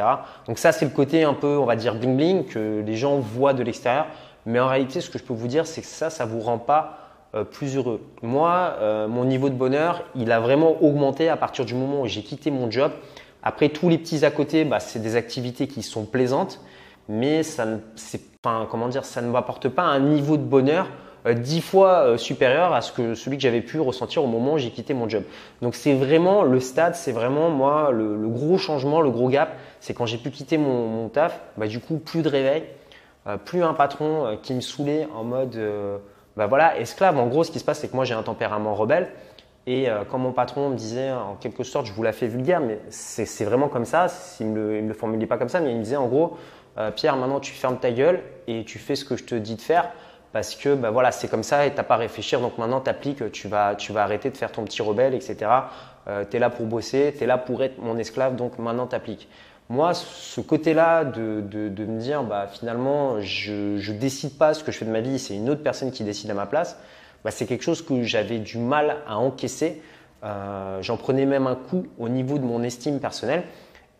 Donc 0.47 0.59
ça 0.59 0.71
c'est 0.71 0.85
le 0.85 0.91
côté 0.91 1.23
un 1.23 1.33
peu, 1.33 1.57
on 1.57 1.65
va 1.65 1.75
dire 1.75 1.95
bling 1.95 2.15
bling 2.15 2.45
que 2.45 2.83
les 2.85 2.95
gens 2.95 3.17
voient 3.19 3.53
de 3.53 3.63
l'extérieur. 3.63 4.07
Mais 4.45 4.59
en 4.59 4.67
réalité, 4.67 5.01
ce 5.01 5.09
que 5.09 5.17
je 5.17 5.23
peux 5.23 5.33
vous 5.33 5.47
dire, 5.47 5.65
c'est 5.65 5.81
que 5.81 5.87
ça, 5.87 6.09
ça 6.09 6.25
vous 6.25 6.41
rend 6.41 6.57
pas 6.57 6.97
euh, 7.35 7.43
plus 7.43 7.77
heureux. 7.77 8.01
Moi, 8.21 8.75
euh, 8.79 9.07
mon 9.07 9.25
niveau 9.25 9.49
de 9.49 9.55
bonheur, 9.55 10.03
il 10.15 10.31
a 10.31 10.39
vraiment 10.39 10.83
augmenté 10.83 11.29
à 11.29 11.37
partir 11.37 11.65
du 11.65 11.73
moment 11.73 12.01
où 12.01 12.07
j'ai 12.07 12.21
quitté 12.21 12.51
mon 12.51 12.69
job. 12.69 12.91
Après, 13.41 13.69
tous 13.69 13.89
les 13.89 13.97
petits 13.97 14.23
à 14.25 14.31
côté, 14.31 14.65
bah, 14.65 14.79
c'est 14.79 14.99
des 14.99 15.15
activités 15.15 15.67
qui 15.67 15.81
sont 15.81 16.05
plaisantes, 16.05 16.61
mais 17.09 17.41
ça 17.41 17.65
ne, 17.65 17.77
comment 18.69 18.87
dire, 18.87 19.03
ça 19.03 19.21
ne 19.21 19.29
m'apporte 19.29 19.69
pas 19.69 19.83
un 19.83 19.99
niveau 19.99 20.37
de 20.37 20.43
bonheur 20.43 20.87
dix 21.25 21.61
fois 21.61 22.17
supérieur 22.17 22.73
à 22.73 22.81
ce 22.81 22.91
que 22.91 23.13
celui 23.15 23.37
que 23.37 23.43
j'avais 23.43 23.61
pu 23.61 23.79
ressentir 23.79 24.23
au 24.23 24.27
moment 24.27 24.53
où 24.53 24.57
j'ai 24.57 24.71
quitté 24.71 24.93
mon 24.93 25.07
job. 25.07 25.23
Donc 25.61 25.75
c'est 25.75 25.93
vraiment 25.93 26.43
le 26.43 26.59
stade, 26.59 26.95
c'est 26.95 27.13
vraiment 27.13 27.49
moi 27.49 27.91
le, 27.91 28.27
gros 28.27 28.57
changement, 28.57 28.99
le 29.01 29.09
gros 29.09 29.29
gap, 29.29 29.55
c'est 29.79 29.93
quand 29.93 30.05
j'ai 30.05 30.17
pu 30.17 30.31
quitter 30.31 30.57
mon, 30.57 30.87
mon 30.87 31.09
taf, 31.09 31.39
bah, 31.57 31.67
du 31.67 31.79
coup 31.79 31.97
plus 31.97 32.21
de 32.21 32.29
réveil, 32.29 32.63
plus 33.45 33.63
un 33.63 33.73
patron 33.73 34.37
qui 34.41 34.53
me 34.53 34.61
saoulait 34.61 35.07
en 35.15 35.23
mode 35.23 35.57
bah 36.35 36.47
voilà, 36.47 36.79
esclave. 36.79 37.17
En 37.17 37.27
gros, 37.27 37.43
ce 37.43 37.51
qui 37.51 37.59
se 37.59 37.65
passe, 37.65 37.79
c'est 37.79 37.89
que 37.89 37.95
moi, 37.95 38.05
j'ai 38.05 38.13
un 38.13 38.23
tempérament 38.23 38.73
rebelle. 38.73 39.09
Et 39.65 39.89
euh, 39.89 40.03
quand 40.09 40.17
mon 40.17 40.33
patron 40.33 40.69
me 40.69 40.75
disait, 40.75 41.11
en 41.11 41.35
quelque 41.35 41.63
sorte, 41.63 41.85
je 41.85 41.93
vous 41.93 42.03
la 42.03 42.11
fais 42.11 42.27
vulgaire, 42.27 42.59
mais 42.59 42.79
c'est 42.89 43.45
vraiment 43.45 43.69
comme 43.69 43.85
ça, 43.85 44.07
il 44.39 44.51
ne 44.51 44.59
me, 44.59 44.81
le 44.81 44.93
formulait 44.93 45.25
pas 45.25 45.37
comme 45.37 45.49
ça, 45.49 45.61
mais 45.61 45.71
il 45.71 45.77
me 45.77 45.83
disait 45.83 45.95
en 45.95 46.07
gros, 46.07 46.37
euh, 46.77 46.91
Pierre, 46.91 47.15
maintenant 47.15 47.39
tu 47.39 47.53
fermes 47.53 47.77
ta 47.77 47.91
gueule 47.91 48.21
et 48.47 48.65
tu 48.65 48.77
fais 48.77 48.95
ce 48.95 49.05
que 49.05 49.15
je 49.15 49.23
te 49.23 49.35
dis 49.35 49.55
de 49.55 49.61
faire 49.61 49.89
parce 50.33 50.55
que 50.55 50.75
bah, 50.75 50.91
voilà, 50.91 51.13
c'est 51.13 51.29
comme 51.29 51.43
ça 51.43 51.65
et 51.65 51.71
tu 51.71 51.77
n'as 51.77 51.83
pas 51.83 51.95
à 51.95 51.97
réfléchir, 51.97 52.41
donc 52.41 52.57
maintenant 52.57 52.81
tu 52.81 52.89
appliques, 52.89 53.31
tu 53.31 53.47
vas, 53.47 53.75
tu 53.75 53.93
vas 53.93 54.03
arrêter 54.03 54.29
de 54.29 54.35
faire 54.35 54.51
ton 54.51 54.65
petit 54.65 54.81
rebelle, 54.81 55.13
etc. 55.13 55.49
tu 56.29 56.35
es 56.35 56.39
là 56.39 56.49
pour 56.49 56.65
bosser, 56.65 57.13
tu 57.17 57.23
es 57.23 57.27
là 57.27 57.37
pour 57.37 57.63
être 57.63 57.77
mon 57.81 57.97
esclave, 57.97 58.35
donc 58.35 58.59
maintenant 58.59 58.87
tu 58.87 58.95
appliques. 58.95 59.29
Moi, 59.69 59.93
ce 59.93 60.41
côté-là 60.41 61.05
de, 61.05 61.41
de, 61.41 61.85
me 61.85 61.99
dire, 61.99 62.23
bah, 62.23 62.47
finalement, 62.51 63.21
je 63.21 63.75
ne 63.75 63.97
décide 63.97 64.37
pas 64.37 64.53
ce 64.53 64.63
que 64.63 64.71
je 64.71 64.77
fais 64.77 64.85
de 64.85 64.91
ma 64.91 64.99
vie, 64.99 65.17
c'est 65.17 65.35
une 65.35 65.49
autre 65.49 65.63
personne 65.63 65.91
qui 65.91 66.03
décide 66.03 66.29
à 66.29 66.33
ma 66.33 66.45
place, 66.45 66.77
bah, 67.23 67.31
c'est 67.31 67.45
quelque 67.45 67.63
chose 67.63 67.81
que 67.81 68.03
j'avais 68.03 68.39
du 68.39 68.57
mal 68.57 68.97
à 69.07 69.17
encaisser. 69.17 69.81
Euh, 70.23 70.81
J'en 70.81 70.97
prenais 70.97 71.25
même 71.25 71.47
un 71.47 71.55
coup 71.55 71.87
au 71.97 72.09
niveau 72.09 72.37
de 72.37 72.43
mon 72.43 72.61
estime 72.63 72.99
personnelle. 72.99 73.43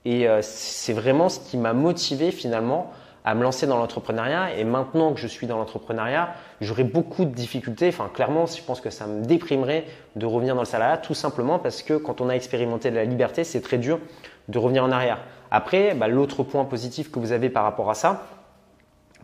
Et 0.06 0.28
euh, 0.28 0.42
c'est 0.42 0.94
vraiment 0.94 1.30
ce 1.30 1.40
qui 1.40 1.58
m'a 1.58 1.74
motivé 1.74 2.32
finalement 2.32 2.92
à 3.25 3.36
me 3.36 3.44
lancer 3.44 3.68
dans 3.68 3.77
l'entrepreneuriat. 3.77 4.56
Et 4.58 4.63
maintenant 4.63 5.13
que 5.13 5.20
je 5.20 5.27
suis 5.27 5.48
dans 5.48 5.58
l'entrepreneuriat, 5.58 6.34
j'aurais 6.62 6.84
beaucoup 6.84 7.25
de 7.25 7.34
difficultés. 7.34 7.88
Enfin, 7.89 8.10
clairement, 8.13 8.46
je 8.46 8.62
pense 8.62 8.82
que 8.82 8.89
ça 8.89 9.08
me 9.08 9.24
déprimerait 9.24 9.86
de 10.15 10.25
revenir 10.25 10.56
dans 10.56 10.62
le 10.62 10.68
salariat, 10.68 10.98
tout 10.98 11.13
simplement 11.13 11.60
parce 11.60 11.84
que 11.84 11.96
quand 11.96 12.22
on 12.22 12.30
a 12.30 12.34
expérimenté 12.34 12.92
la 12.92 13.06
liberté, 13.06 13.44
c'est 13.44 13.62
très 13.62 13.77
dur 13.77 14.00
de 14.50 14.58
revenir 14.58 14.84
en 14.84 14.92
arrière. 14.92 15.20
Après, 15.51 15.94
bah, 15.94 16.08
l'autre 16.08 16.44
point 16.44 16.65
positif 16.65 17.12
que 17.12 17.20
vous 17.20 17.32
avez 17.32 17.50
par 17.50 17.63
rapport 17.63 17.89
à 17.89 17.94
ça, 17.94 18.24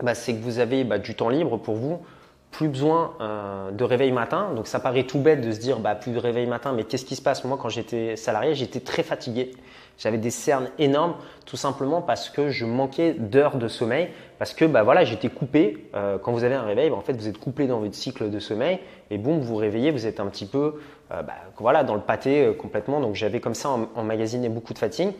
bah, 0.02 0.16
c'est 0.16 0.34
que 0.34 0.42
vous 0.42 0.60
avez 0.60 0.84
bah, 0.84 0.98
du 0.98 1.16
temps 1.16 1.30
libre 1.30 1.58
pour 1.58 1.76
vous, 1.76 2.00
plus 2.52 2.68
besoin 2.68 3.14
euh, 3.22 3.72
de 3.72 3.84
réveil 3.84 4.12
matin. 4.12 4.52
Donc 4.56 4.68
ça 4.68 4.80
paraît 4.80 5.04
tout 5.04 5.20
bête 5.20 5.42
de 5.42 5.52
se 5.52 5.60
dire 5.60 5.78
plus 6.00 6.12
de 6.12 6.20
réveil 6.20 6.48
matin, 6.48 6.72
mais 6.74 6.84
qu'est-ce 6.84 7.06
qui 7.06 7.16
se 7.16 7.22
passe? 7.22 7.44
Moi, 7.44 7.58
quand 7.62 7.70
j'étais 7.70 8.16
salarié, 8.16 8.56
j'étais 8.56 8.80
très 8.80 9.04
fatigué. 9.04 9.52
J'avais 10.00 10.18
des 10.18 10.32
cernes 10.32 10.70
énormes, 10.80 11.14
tout 11.46 11.58
simplement 11.58 12.02
parce 12.02 12.30
que 12.30 12.50
je 12.50 12.66
manquais 12.66 13.14
d'heures 13.14 13.58
de 13.58 13.68
sommeil, 13.68 14.10
parce 14.40 14.54
que 14.54 14.66
bah, 14.66 14.82
voilà, 14.82 15.04
j'étais 15.04 15.30
coupé. 15.30 15.90
Euh, 15.94 16.18
quand 16.18 16.32
vous 16.32 16.44
avez 16.44 16.56
un 16.56 16.64
réveil, 16.64 16.90
en 16.90 17.02
fait, 17.02 17.14
vous 17.14 17.28
êtes 17.28 17.38
couplé 17.38 17.68
dans 17.68 17.80
votre 17.80 17.96
cycle 17.96 18.32
de 18.32 18.40
sommeil, 18.40 18.80
et 19.12 19.18
boum, 19.18 19.40
vous 19.40 19.58
réveillez, 19.58 19.92
vous 19.92 20.08
êtes 20.08 20.20
un 20.20 20.28
petit 20.28 20.46
peu 20.46 20.80
euh, 21.12 21.22
voilà, 21.58 21.84
dans 21.84 21.96
le 21.96 22.02
pâté 22.02 22.52
complètement. 22.58 23.00
Donc 23.02 23.16
j'avais 23.16 23.40
comme 23.40 23.54
ça 23.54 23.70
emmagasiné 23.96 24.50
beaucoup 24.50 24.74
de 24.74 24.80
fatigue. 24.80 25.12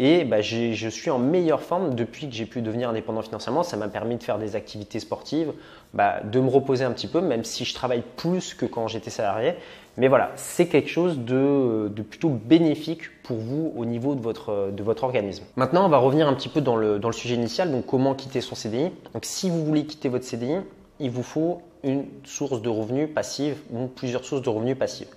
Et 0.00 0.24
bah, 0.24 0.40
je 0.40 0.88
suis 0.88 1.10
en 1.10 1.18
meilleure 1.18 1.60
forme 1.60 1.96
depuis 1.96 2.28
que 2.28 2.34
j'ai 2.34 2.46
pu 2.46 2.62
devenir 2.62 2.88
indépendant 2.88 3.22
financièrement. 3.22 3.64
Ça 3.64 3.76
m'a 3.76 3.88
permis 3.88 4.16
de 4.16 4.22
faire 4.22 4.38
des 4.38 4.54
activités 4.54 5.00
sportives, 5.00 5.52
bah, 5.92 6.20
de 6.22 6.38
me 6.38 6.48
reposer 6.48 6.84
un 6.84 6.92
petit 6.92 7.08
peu, 7.08 7.20
même 7.20 7.42
si 7.42 7.64
je 7.64 7.74
travaille 7.74 8.04
plus 8.16 8.54
que 8.54 8.64
quand 8.64 8.86
j'étais 8.86 9.10
salarié. 9.10 9.54
Mais 9.98 10.06
voilà, 10.06 10.30
c'est 10.36 10.68
quelque 10.68 10.88
chose 10.88 11.18
de, 11.18 11.90
plutôt 12.08 12.30
bénéfique 12.30 13.02
pour 13.24 13.36
vous 13.36 13.72
au 13.76 13.84
niveau 13.84 14.14
de 14.14 14.20
votre, 14.20 15.02
organisme. 15.02 15.44
Maintenant, 15.56 15.84
on 15.84 15.88
va 15.88 15.98
revenir 15.98 16.28
un 16.28 16.34
petit 16.34 16.48
peu 16.48 16.60
dans 16.60 16.76
le, 16.76 17.00
dans 17.00 17.08
le 17.08 17.14
sujet 17.14 17.34
initial, 17.34 17.72
donc 17.72 17.84
comment 17.84 18.14
quitter 18.14 18.40
son 18.40 18.54
CDI. 18.54 18.90
Donc 19.12 19.24
si 19.24 19.50
vous 19.50 19.64
voulez 19.64 19.84
quitter 19.84 20.08
votre 20.08 20.24
CDI, 20.24 20.58
il 21.00 21.10
vous 21.10 21.24
faut 21.24 21.62
une 21.82 22.04
source 22.24 22.62
de 22.62 22.68
revenus 22.68 23.08
passive 23.12 23.56
ou 23.72 23.88
plusieurs 23.88 24.24
sources 24.24 24.42
de 24.42 24.48
revenus 24.48 24.78
passives. 24.78 25.08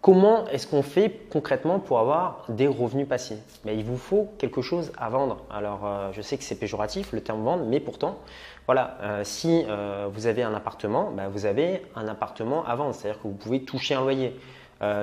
Comment 0.00 0.46
est-ce 0.46 0.68
qu'on 0.68 0.82
fait 0.82 1.26
concrètement 1.28 1.80
pour 1.80 1.98
avoir 1.98 2.44
des 2.48 2.68
revenus 2.68 3.08
passifs 3.08 3.38
mais 3.64 3.76
Il 3.76 3.84
vous 3.84 3.96
faut 3.96 4.28
quelque 4.38 4.62
chose 4.62 4.92
à 4.96 5.08
vendre. 5.08 5.38
Alors, 5.50 5.80
euh, 5.84 6.10
je 6.12 6.22
sais 6.22 6.38
que 6.38 6.44
c'est 6.44 6.54
péjoratif 6.54 7.12
le 7.12 7.20
terme 7.20 7.42
vendre, 7.42 7.64
mais 7.66 7.80
pourtant, 7.80 8.18
voilà, 8.66 8.96
euh, 9.02 9.22
si 9.24 9.64
euh, 9.68 10.06
vous 10.12 10.28
avez 10.28 10.44
un 10.44 10.54
appartement, 10.54 11.10
ben, 11.10 11.26
vous 11.28 11.46
avez 11.46 11.82
un 11.96 12.06
appartement 12.06 12.64
à 12.64 12.76
vendre, 12.76 12.94
c'est-à-dire 12.94 13.20
que 13.20 13.26
vous 13.26 13.34
pouvez 13.34 13.64
toucher 13.64 13.94
un 13.94 14.02
loyer. 14.02 14.36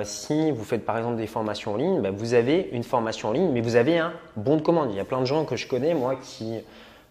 si 0.04 0.50
vous 0.50 0.64
faites 0.64 0.86
par 0.86 0.96
exemple 0.96 1.16
des 1.16 1.26
formations 1.26 1.74
en 1.74 1.76
ligne, 1.76 2.00
ben, 2.00 2.10
vous 2.10 2.32
avez 2.32 2.70
une 2.72 2.82
formation 2.82 3.28
en 3.28 3.32
ligne, 3.32 3.50
mais 3.52 3.60
vous 3.60 3.76
avez 3.76 3.98
un 3.98 4.14
bon 4.36 4.56
de 4.56 4.62
commande. 4.62 4.90
Il 4.92 4.96
y 4.96 5.00
a 5.00 5.04
plein 5.04 5.20
de 5.20 5.26
gens 5.26 5.44
que 5.44 5.56
je 5.56 5.68
connais, 5.68 5.92
moi, 5.92 6.16
qui 6.16 6.54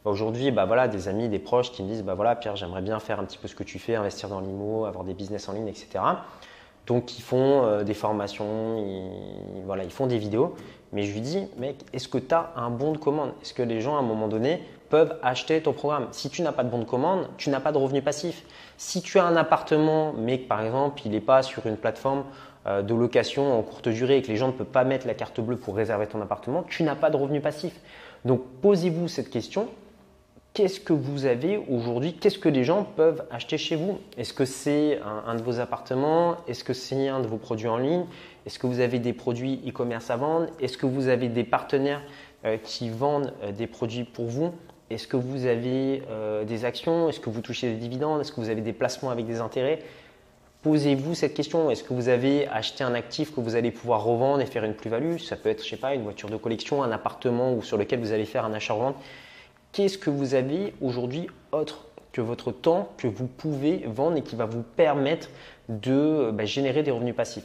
aujourd'hui, 0.06 0.50
bah, 0.50 0.66
voilà, 0.66 0.88
des 0.88 1.08
amis, 1.08 1.30
des 1.30 1.38
proches 1.38 1.72
qui 1.72 1.84
me 1.84 1.88
disent, 1.90 2.04
bah, 2.04 2.16
voilà, 2.16 2.36
Pierre, 2.36 2.56
j'aimerais 2.56 2.82
bien 2.82 3.00
faire 3.00 3.20
un 3.20 3.26
petit 3.26 3.38
peu 3.38 3.48
ce 3.48 3.54
que 3.54 3.64
tu 3.64 3.78
fais, 3.78 3.94
investir 3.94 4.28
dans 4.28 4.40
l'IMO, 4.40 4.86
avoir 4.86 5.04
des 5.04 5.14
business 5.14 5.48
en 5.50 5.54
ligne, 5.54 5.68
etc. 5.68 6.00
Donc 6.88 7.18
ils 7.18 7.22
font 7.22 7.64
euh, 7.64 7.84
des 7.84 7.94
formations, 7.94 8.78
ils, 8.78 9.64
voilà, 9.66 9.84
ils 9.84 9.92
font 9.92 10.08
des 10.08 10.18
vidéos. 10.18 10.56
Mais 10.94 11.04
je 11.04 11.14
lui 11.14 11.22
dis, 11.22 11.48
mec, 11.58 11.78
est-ce 11.94 12.08
que 12.08 12.18
tu 12.18 12.34
as 12.34 12.54
un 12.56 12.70
bon 12.70 12.92
de 12.92 12.98
commande? 12.98 13.32
Est-ce 13.42 13.54
que 13.54 13.64
les 13.64 13.82
gens, 13.82 13.96
à 13.96 14.00
un 14.00 14.04
moment 14.04 14.28
donné, 14.28 14.64
peuvent 14.90 15.18
acheter 15.24 15.62
ton 15.62 15.74
programme? 15.74 16.08
Si 16.12 16.30
tu 16.30 16.42
n'as 16.42 16.52
pas 16.52 16.64
de 16.64 16.70
bon 16.70 16.80
de 16.80 16.86
commande, 16.86 17.28
tu 17.38 17.50
n'as 17.50 17.60
pas 17.60 17.72
de 17.72 17.78
revenu 17.78 18.02
passif. 18.02 18.44
Si 18.78 19.02
tu 19.02 19.20
as 19.20 19.26
un 19.26 19.36
appartement, 19.36 20.14
mais 20.18 20.38
par 20.38 20.62
exemple, 20.62 21.02
il 21.06 21.12
n'est 21.12 21.22
pas 21.22 21.42
sur 21.42 21.66
une 21.66 21.76
plateforme 21.76 22.24
euh, 22.68 22.82
de 22.82 22.94
location 22.94 23.60
en 23.60 23.62
courte 23.62 23.90
durée 23.90 24.18
et 24.18 24.22
que 24.22 24.28
les 24.28 24.38
gens 24.38 24.48
ne 24.48 24.54
peuvent 24.54 24.68
pas 24.68 24.84
mettre 24.84 25.06
la 25.08 25.16
carte 25.16 25.42
bleue 25.42 25.58
pour 25.58 25.76
réserver 25.76 26.08
ton 26.08 26.22
appartement, 26.22 26.64
tu 26.64 26.84
n'as 26.84 26.96
pas 26.96 27.10
de 27.10 27.18
revenu 27.18 27.42
passif. 27.42 27.74
Donc 28.24 28.42
posez-vous 28.62 29.08
cette 29.08 29.30
question 29.30 29.68
qu'est-ce 30.56 30.80
que 30.80 30.94
vous 30.94 31.26
avez 31.26 31.58
aujourd'hui 31.70 32.14
Qu'est-ce 32.14 32.40
que 32.40 32.50
les 32.50 32.64
gens 32.64 32.84
peuvent 32.84 33.26
acheter 33.30 33.58
chez 33.58 33.76
vous? 33.76 34.00
Est-ce 34.18 34.34
que 34.34 34.46
c'est 34.46 35.00
un, 35.28 35.36
de 35.36 35.44
vos 35.44 35.60
appartements? 35.60 36.38
Est-ce 36.48 36.64
que 36.64 36.74
c'est 36.74 37.10
un 37.10 37.20
de 37.20 37.28
vos 37.28 37.38
produits 37.38 37.68
en 37.68 37.78
ligne? 37.78 38.06
Est-ce 38.46 38.58
que 38.58 38.66
vous 38.66 38.80
avez 38.80 39.00
des 39.00 39.12
produits 39.12 39.62
e-commerce 39.68 40.10
à 40.10 40.16
vendre? 40.16 40.48
Est-ce 40.62 40.78
que 40.78 40.86
vous 40.86 41.10
avez 41.10 41.28
des 41.28 41.44
partenaires 41.44 42.02
euh, 42.46 42.58
qui 42.58 42.90
vendent 42.90 43.34
euh, 43.44 43.52
des 43.52 43.68
produits 43.68 44.06
pour 44.06 44.26
vous? 44.26 44.54
Est-ce 44.90 45.08
que 45.08 45.18
vous 45.18 45.46
avez 45.46 46.04
euh, 46.10 46.46
des 46.46 46.64
actions? 46.64 47.10
Est-ce 47.10 47.20
que 47.20 47.30
vous 47.30 47.42
touchez 47.42 47.74
des 47.74 47.78
dividendes? 47.78 48.22
Est-ce 48.22 48.32
que 48.32 48.40
vous 48.40 48.50
avez 48.50 48.62
des 48.62 48.74
placements 48.74 49.10
avec 49.10 49.26
des 49.26 49.42
intérêts? 49.42 49.80
Posez-vous 50.62 51.16
cette 51.16 51.34
question. 51.34 51.70
Est-ce 51.70 51.84
que 51.84 51.94
vous 51.94 52.08
avez 52.08 52.48
acheté 52.48 52.86
un 52.86 52.94
actif 52.94 53.36
que 53.36 53.42
vous 53.42 53.56
allez 53.58 53.72
pouvoir 53.72 54.06
revendre 54.06 54.42
et 54.42 54.46
faire 54.46 54.64
une 54.64 54.74
plus-value? 54.74 55.18
Ça 55.18 55.36
peut 55.36 55.50
être, 55.50 55.64
je 55.66 55.70
sais 55.70 55.76
pas, 55.76 55.94
une 55.96 56.04
voiture 56.04 56.30
de 56.30 56.38
collection, 56.38 56.82
un 56.82 56.92
appartement 56.92 57.54
ou 57.54 57.62
sur 57.62 57.78
lequel 57.78 58.00
vous 58.00 58.14
allez 58.14 58.26
faire 58.26 58.46
un 58.46 58.54
achat-revente 58.54 58.96
qu'est-ce 59.76 59.98
que 59.98 60.10
vous 60.10 60.36
avez 60.36 60.74
aujourd'hui 60.82 61.28
autre 61.52 61.86
que 62.14 62.22
votre 62.22 62.54
temps 62.54 62.88
que 62.98 63.08
vous 63.08 63.28
pouvez 63.28 63.84
vendre 63.86 64.16
et 64.16 64.22
qui 64.22 64.38
va 64.38 64.46
vous 64.46 64.64
permettre 64.64 65.28
de 65.68 66.32
bah, 66.32 66.46
générer 66.46 66.82
des 66.82 66.92
revenus 66.92 67.14
passifs? 67.14 67.44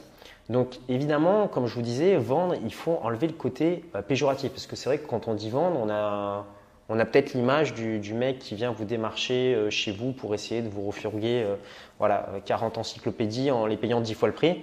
Donc 0.49 0.79
évidemment, 0.87 1.49
comme 1.49 1.67
je 1.67 1.75
vous 1.75 1.81
disais, 1.81 2.15
vendre, 2.15 2.55
il 2.63 2.73
faut 2.73 2.99
enlever 3.03 3.27
le 3.27 3.33
côté 3.33 3.83
bah, 3.93 4.01
péjoratif 4.01 4.49
parce 4.51 4.65
que 4.65 4.77
c'est 4.77 4.87
vrai 4.87 4.97
que 4.97 5.07
quand 5.07 5.27
on 5.27 5.33
dit 5.33 5.49
vendre, 5.49 5.77
on 5.77 5.89
a, 5.89 7.05
peut-être 7.05 7.33
l'image 7.33 7.73
du, 7.73 8.13
mec 8.13 8.39
qui 8.39 8.55
vient 8.55 8.71
vous 8.71 8.85
démarcher 8.85 9.53
euh, 9.53 9.69
chez 9.69 9.91
vous 9.91 10.13
pour 10.13 10.33
essayer 10.33 10.61
de 10.61 10.69
vous 10.69 10.87
refourguer 10.87 11.43
euh, 11.45 11.55
voilà, 11.99 12.29
40 12.45 12.77
encyclopédies 12.77 13.51
en 13.51 13.65
les 13.65 13.75
payant 13.75 13.99
10 13.99 14.13
fois 14.13 14.29
le 14.29 14.33
prix. 14.33 14.61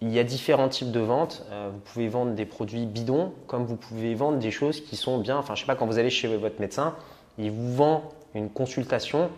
Il 0.00 0.12
y 0.12 0.18
a 0.18 0.24
différents 0.24 0.68
types 0.68 0.92
de 0.92 1.00
ventes. 1.00 1.44
Euh, 1.50 1.70
vous 1.72 1.80
pouvez 1.80 2.08
vendre 2.08 2.32
des 2.32 2.46
produits 2.46 2.86
bidons, 2.86 3.32
comme 3.46 3.64
vous 3.64 3.76
pouvez 3.76 4.14
vendre 4.14 4.38
des 4.38 4.50
choses 4.50 4.80
qui 4.80 4.96
sont 4.96 5.18
bien. 5.18 5.36
Enfin, 5.36 5.54
je 5.54 5.60
sais 5.60 5.66
pas, 5.66 5.74
quand 5.74 5.86
vous 5.86 5.98
allez 5.98 6.10
chez 6.10 6.28
votre 6.36 6.60
médecin, 6.60 6.94
il 7.36 7.50
vous 7.50 7.74
vend 7.74 8.04
une 8.34 8.48
consultation. 8.48 9.30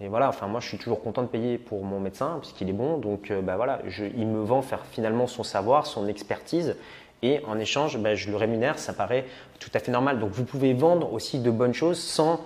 Et 0.00 0.08
voilà, 0.08 0.28
enfin, 0.28 0.46
moi, 0.46 0.60
je 0.60 0.68
suis 0.68 0.78
toujours 0.78 1.02
content 1.02 1.22
de 1.22 1.28
payer 1.28 1.56
pour 1.56 1.84
mon 1.84 2.00
médecin, 2.00 2.38
puisqu'il 2.40 2.68
est 2.68 2.74
bon. 2.74 2.98
Donc, 2.98 3.30
euh, 3.30 3.40
bah, 3.40 3.56
voilà, 3.56 3.80
il 4.16 4.26
me 4.26 4.42
vend 4.42 4.60
faire 4.60 4.84
finalement 4.90 5.26
son 5.26 5.42
savoir, 5.42 5.86
son 5.86 6.06
expertise. 6.06 6.76
Et 7.22 7.40
en 7.46 7.58
échange, 7.58 7.96
bah, 7.98 8.14
je 8.14 8.30
le 8.30 8.36
rémunère. 8.36 8.78
Ça 8.78 8.92
paraît 8.92 9.24
tout 9.58 9.70
à 9.72 9.78
fait 9.78 9.90
normal. 9.90 10.18
Donc, 10.18 10.32
vous 10.32 10.44
pouvez 10.44 10.74
vendre 10.74 11.12
aussi 11.14 11.38
de 11.38 11.50
bonnes 11.50 11.74
choses 11.74 11.98
sans 11.98 12.40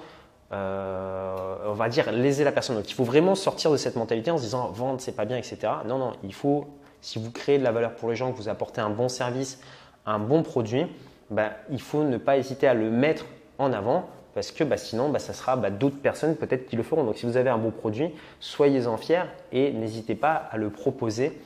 euh, 0.51 1.57
on 1.67 1.75
va 1.75 1.89
dire 1.89 2.11
léser 2.11 2.43
la 2.43 2.53
personne. 2.53 2.77
Donc 2.77 2.91
il 2.91 2.95
faut 2.95 3.05
vraiment 3.05 3.35
sortir 3.35 3.71
de 3.71 3.77
cette 3.77 3.97
mentalité 3.97 4.31
en 4.31 4.39
se 4.39 4.45
disant 4.45 4.71
vendre 4.71 5.01
c'est 5.01 5.13
pas 5.13 5.27
bien, 5.27 5.37
etc. 5.37 5.59
Non, 5.87 5.99
non, 5.99 6.13
il 6.25 6.33
faut 6.33 6.67
si 7.01 7.19
vous 7.19 7.31
créez 7.31 7.59
de 7.59 7.65
la 7.65 7.73
valeur 7.73 7.95
pour 7.95 8.11
les 8.11 8.17
gens, 8.17 8.33
que 8.33 8.37
vous 8.37 8.49
apportez 8.49 8.81
un 8.81 8.91
bon 8.91 9.09
service, 9.09 9.61
un 10.07 10.19
bon 10.19 10.43
produit, 10.43 10.87
ben, 11.31 11.51
il 11.71 11.81
faut 11.81 12.05
ne 12.05 12.17
pas 12.17 12.39
hésiter 12.39 12.67
à 12.67 12.75
le 12.75 12.91
mettre 12.91 13.27
en 13.59 13.73
avant 13.73 14.09
parce 14.35 14.53
que 14.53 14.63
bah, 14.63 14.77
sinon, 14.77 15.09
bah, 15.09 15.19
ça 15.19 15.33
sera 15.33 15.57
bah, 15.57 15.71
d'autres 15.71 15.99
personnes 15.99 16.37
peut-être 16.37 16.67
qui 16.67 16.77
le 16.77 16.83
feront. 16.83 17.05
Donc 17.05 17.17
si 17.17 17.27
vous 17.27 17.37
avez 17.37 17.51
un 17.51 17.59
beau 17.59 17.71
produit, 17.71 18.11
soyez-en 18.41 18.97
fiers 18.97 19.25
et 19.53 19.73
n'hésitez 19.73 20.15
pas 20.15 20.35
à 20.35 20.57
le 20.57 20.71
proposer 20.71 21.39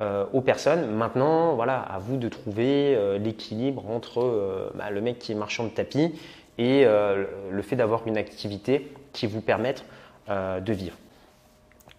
euh, 0.00 0.24
aux 0.32 0.40
personnes. 0.40 0.90
Maintenant, 0.90 1.54
voilà, 1.56 1.80
à 1.80 1.98
vous 1.98 2.16
de 2.16 2.28
trouver 2.28 2.94
euh, 2.94 3.18
l'équilibre 3.18 3.90
entre 3.90 4.22
euh, 4.22 4.70
bah, 4.74 4.90
le 4.90 5.00
mec 5.00 5.18
qui 5.18 5.32
est 5.32 5.34
marchand 5.34 5.64
de 5.64 5.70
tapis 5.70 6.18
et 6.56 6.84
le 6.84 7.62
fait 7.62 7.76
d'avoir 7.76 8.08
une 8.08 8.16
activité 8.16 8.90
qui 9.12 9.28
vous 9.28 9.40
permette 9.40 9.84
de 10.28 10.72
vivre. 10.72 10.96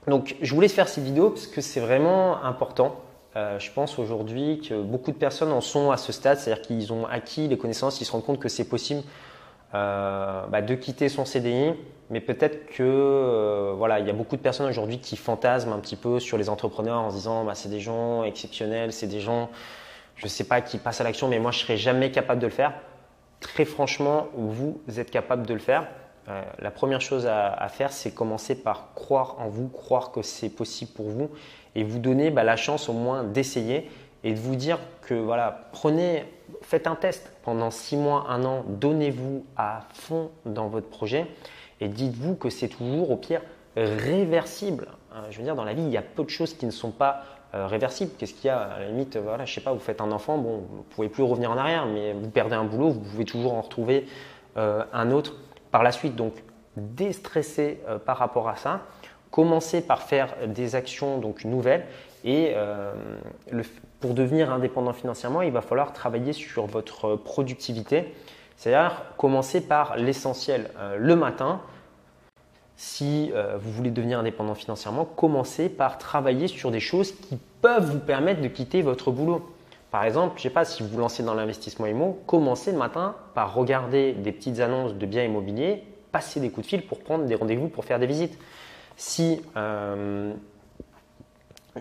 Donc, 0.09 0.35
je 0.41 0.55
voulais 0.55 0.67
faire 0.67 0.89
cette 0.89 1.03
vidéo 1.03 1.29
parce 1.29 1.47
que 1.47 1.61
c'est 1.61 1.79
vraiment 1.79 2.43
important. 2.43 2.95
je 3.35 3.71
pense 3.71 3.99
aujourd'hui 3.99 4.59
que 4.67 4.81
beaucoup 4.81 5.11
de 5.11 5.17
personnes 5.17 5.51
en 5.51 5.61
sont 5.61 5.91
à 5.91 5.97
ce 5.97 6.11
stade, 6.11 6.37
c'est-à-dire 6.37 6.63
qu'ils 6.63 6.91
ont 6.91 7.05
acquis 7.05 7.47
les 7.47 7.57
connaissances, 7.57 8.01
ils 8.01 8.05
se 8.05 8.11
rendent 8.11 8.25
compte 8.25 8.39
que 8.39 8.49
c'est 8.49 8.67
possible 8.67 9.03
euh, 9.75 10.47
bah, 10.47 10.63
de 10.63 10.73
quitter 10.73 11.09
son 11.09 11.25
CDI, 11.25 11.75
mais 12.09 12.21
peut-être 12.21 12.65
que 12.71 12.81
euh, 12.81 13.73
voilà, 13.77 13.99
il 13.99 14.07
y 14.07 14.09
a 14.09 14.13
beaucoup 14.13 14.35
de 14.35 14.41
personnes 14.41 14.67
aujourd'hui 14.67 14.97
qui 14.97 15.15
fantasment 15.15 15.73
un 15.73 15.79
petit 15.79 15.95
peu 15.95 16.19
sur 16.19 16.39
les 16.39 16.49
entrepreneurs 16.49 17.01
en 17.01 17.11
se 17.11 17.17
disant 17.17 17.43
bah, 17.43 17.53
c'est 17.53 17.69
des 17.69 17.79
gens 17.79 18.23
exceptionnels, 18.23 18.91
c'est 18.93 19.05
des 19.05 19.19
gens, 19.19 19.51
je 20.15 20.25
ne 20.25 20.29
sais 20.29 20.43
pas, 20.43 20.61
qui 20.61 20.79
passent 20.79 21.01
à 21.01 21.03
l'action, 21.03 21.27
mais 21.27 21.37
moi 21.37 21.51
je 21.51 21.59
serais 21.59 21.77
jamais 21.77 22.09
capable 22.09 22.41
de 22.41 22.47
le 22.47 22.51
faire. 22.51 22.73
Très 23.41 23.63
franchement, 23.63 24.27
vous 24.33 24.81
êtes 24.97 25.11
capable 25.11 25.45
de 25.45 25.53
le 25.53 25.59
faire. 25.59 25.87
Euh, 26.29 26.41
la 26.59 26.71
première 26.71 27.01
chose 27.01 27.27
à, 27.27 27.67
faire, 27.69 27.91
c'est 27.91 28.11
commencer 28.11 28.55
par 28.55 28.93
croire 28.93 29.35
en 29.39 29.49
vous, 29.49 29.67
croire 29.67 30.11
que 30.11 30.21
c'est 30.21 30.49
possible 30.49 30.91
pour 30.91 31.09
vous 31.09 31.29
et 31.75 31.83
vous 31.83 31.99
donner 31.99 32.29
bah, 32.29 32.43
la 32.43 32.55
chance 32.55 32.89
au 32.89 32.93
moins 32.93 33.23
d'essayer 33.23 33.89
et 34.23 34.33
de 34.33 34.39
vous 34.39 34.55
dire 34.55 34.79
que 35.01 35.13
voilà, 35.13 35.69
prenez, 35.71 36.25
faites 36.61 36.87
un 36.87 36.95
test 36.95 37.31
pendant 37.43 37.71
six 37.71 37.97
mois, 37.97 38.25
un 38.29 38.43
an, 38.43 38.63
donnez-vous 38.67 39.45
à 39.55 39.81
fond 39.93 40.29
dans 40.45 40.67
votre 40.67 40.89
projet 40.89 41.27
et 41.79 41.87
dites-vous 41.87 42.35
que 42.35 42.49
c'est 42.49 42.67
toujours 42.67 43.11
au 43.11 43.15
pire 43.15 43.41
réversible. 43.75 44.87
Hein, 45.13 45.23
je 45.29 45.37
veux 45.37 45.43
dire, 45.43 45.55
dans 45.55 45.63
la 45.63 45.73
vie, 45.73 45.83
il 45.83 45.89
y 45.89 45.97
a 45.97 46.01
peu 46.01 46.23
de 46.23 46.29
choses 46.29 46.53
qui 46.53 46.65
ne 46.65 46.71
sont 46.71 46.91
pas 46.91 47.23
euh, 47.55 47.65
réversibles. 47.65 48.11
Qu'est-ce 48.17 48.33
qu'il 48.33 48.47
y 48.47 48.49
a? 48.49 48.59
À 48.59 48.79
la 48.79 48.87
limite, 48.87 49.17
voilà, 49.17 49.45
je 49.45 49.53
sais 49.53 49.61
pas, 49.61 49.71
vous 49.71 49.79
faites 49.79 50.01
un 50.01 50.11
enfant, 50.11 50.37
bon, 50.37 50.57
vous 50.69 50.83
pouvez 50.89 51.09
plus 51.09 51.23
revenir 51.23 51.49
en 51.49 51.57
arrière, 51.57 51.85
mais 51.85 52.13
vous 52.13 52.29
perdez 52.29 52.55
un 52.55 52.65
boulot, 52.65 52.89
vous 52.89 52.99
pouvez 52.99 53.25
toujours 53.25 53.53
en 53.53 53.61
retrouver 53.61 54.05
euh, 54.57 54.83
un 54.93 55.11
autre 55.11 55.35
par 55.71 55.83
la 55.83 55.91
suite. 55.91 56.15
Donc, 56.15 56.33
déstressez 56.75 57.81
euh, 57.87 57.97
par 57.99 58.17
rapport 58.17 58.49
à 58.49 58.55
ça. 58.55 58.81
Commencez 59.31 59.81
par 59.81 60.01
faire 60.01 60.35
des 60.47 60.75
actions 60.75 61.19
donc 61.19 61.45
nouvelles 61.45 61.85
et 62.23 62.55
le, 63.51 63.63
pour 63.99 64.13
devenir 64.13 64.51
indépendant 64.51 64.93
financièrement, 64.93 65.41
il 65.41 65.51
va 65.51 65.61
falloir 65.61 65.93
travailler 65.93 66.33
sur 66.33 66.65
votre 66.65 67.15
productivité. 67.15 68.13
C'est-à-dire 68.59 69.03
commencer 69.17 69.61
par 69.61 69.95
l'essentiel. 69.97 70.69
Euh, 70.77 70.97
le 70.97 71.15
matin, 71.15 71.61
si 72.75 73.31
euh, 73.33 73.57
vous 73.57 73.71
voulez 73.71 73.91
devenir 73.91 74.19
indépendant 74.19 74.55
financièrement, 74.55 75.05
commencez 75.05 75.69
par 75.69 75.97
travailler 75.97 76.47
sur 76.47 76.71
des 76.71 76.81
choses 76.81 77.13
qui 77.13 77.37
peuvent 77.61 77.89
vous 77.89 77.99
permettre 77.99 78.41
de 78.41 78.47
quitter 78.47 78.81
votre 78.81 79.11
boulot. 79.11 79.49
Par 79.91 80.03
exemple, 80.03 80.33
je 80.35 80.41
ne 80.41 80.43
sais 80.43 80.49
pas 80.53 80.65
si 80.65 80.83
vous 80.83 80.99
lancez 80.99 81.23
dans 81.23 81.33
l'investissement 81.33 81.87
immo, 81.87 82.21
commencez 82.27 82.71
le 82.71 82.77
matin 82.77 83.15
par 83.33 83.55
regarder 83.55 84.13
des 84.13 84.31
petites 84.31 84.59
annonces 84.59 84.93
de 84.93 85.05
biens 85.05 85.23
immobiliers, 85.23 85.83
passer 86.11 86.39
des 86.39 86.51
coups 86.51 86.67
de 86.67 86.69
fil 86.69 86.85
pour 86.85 86.99
prendre 86.99 87.25
des 87.25 87.35
rendez-vous 87.35 87.69
pour 87.69 87.85
faire 87.85 87.97
des 87.99 88.05
visites. 88.05 88.37
Si 88.97 89.41
euh, 89.57 90.33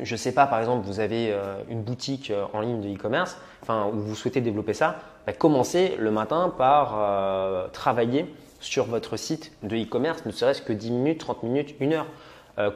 je 0.00 0.14
ne 0.14 0.16
sais 0.16 0.32
pas, 0.32 0.46
par 0.46 0.60
exemple, 0.60 0.86
vous 0.86 1.00
avez 1.00 1.32
euh, 1.32 1.56
une 1.68 1.82
boutique 1.82 2.30
euh, 2.30 2.46
en 2.54 2.60
ligne 2.60 2.80
de 2.80 2.88
e-commerce, 2.94 3.36
enfin, 3.62 3.90
où 3.92 3.98
vous 3.98 4.14
souhaitez 4.14 4.40
développer 4.40 4.72
ça, 4.72 5.00
bah, 5.26 5.34
commencez 5.34 5.96
le 5.98 6.10
matin 6.10 6.52
par 6.56 7.70
travailler 7.72 8.32
sur 8.60 8.86
votre 8.86 9.16
site 9.16 9.52
de 9.62 9.76
e-commerce, 9.76 10.24
ne 10.24 10.30
serait-ce 10.30 10.62
que 10.62 10.72
10 10.72 10.90
minutes, 10.90 11.20
30 11.20 11.42
minutes, 11.42 11.74
1 11.80 11.92
heure. 11.92 12.06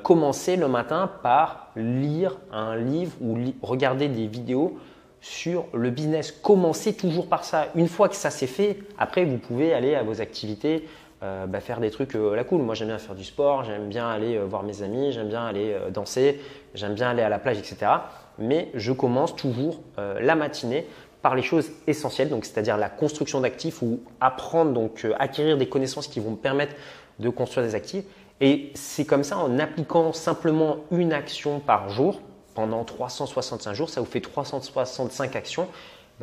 commencez 0.03 0.57
le 0.57 0.69
matin 0.69 1.11
par 1.23 1.69
lire 1.75 2.37
un 2.53 2.77
livre 2.77 3.13
ou 3.21 3.39
regarder 3.63 4.09
des 4.09 4.27
vidéos 4.27 4.79
sur 5.23 5.67
le 5.73 5.89
business. 5.91 6.33
Commencez 6.33 6.93
toujours 6.93 7.29
par 7.29 7.45
ça. 7.45 7.69
Une 7.75 7.89
fois 7.89 8.09
que 8.09 8.17
ça 8.17 8.29
s'est 8.29 8.49
fait, 8.49 8.79
après, 8.99 9.25
vous 9.25 9.39
pouvez 9.39 9.73
aller 9.73 9.95
à 9.95 10.03
vos 10.03 10.21
activités, 10.21 10.87
euh, 11.23 11.47
bah, 11.47 11.61
faire 11.61 11.79
des 11.79 11.91
trucs 11.91 12.17
euh, 12.17 12.35
la 12.35 12.43
cool. 12.43 12.61
Moi, 12.63 12.75
j'aime 12.75 12.89
bien 12.89 12.99
faire 12.99 13.15
du 13.15 13.25
sport, 13.25 13.63
j'aime 13.63 13.89
bien 13.89 14.09
aller 14.09 14.37
euh, 14.37 14.45
voir 14.45 14.65
mes 14.65 14.83
amis, 14.83 15.13
j'aime 15.13 15.29
bien 15.29 15.47
aller 15.47 15.77
danser, 15.95 16.41
j'aime 16.75 16.95
bien 16.95 17.11
aller 17.11 17.23
à 17.23 17.29
la 17.29 17.39
plage, 17.39 17.59
etc. 17.59 17.93
Mais 18.39 18.71
je 18.75 18.93
commence 18.93 19.37
toujours 19.37 19.81
la 19.97 20.35
matinée 20.35 20.87
par 21.21 21.37
les 21.37 21.43
choses 21.43 21.71
essentielles, 21.87 22.31
donc 22.31 22.45
c'est-à-dire 22.45 22.77
la 22.77 22.89
construction 22.89 23.41
d'actifs 23.41 23.83
ou 23.83 24.01
apprendre, 24.21 24.73
donc 24.73 25.07
acquérir 25.21 25.57
des 25.59 25.69
connaissances 25.69 26.09
qui 26.09 26.19
vont 26.19 26.33
me 26.33 26.37
permettre 26.37 26.75
de 27.21 27.29
construire 27.29 27.67
des 27.67 27.75
actifs. 27.75 28.05
Et 28.41 28.73
c'est 28.75 29.05
comme 29.05 29.23
ça, 29.23 29.39
en 29.39 29.59
appliquant 29.61 30.13
simplement 30.13 30.79
une 30.91 31.13
action 31.13 31.61
par 31.61 31.91
jour 31.91 32.21
pendant 32.55 32.85
365 32.85 33.75
jours, 33.75 33.91
ça 33.91 34.01
vous 34.01 34.07
fait 34.07 34.21
365 34.21 35.37
actions. 35.37 35.69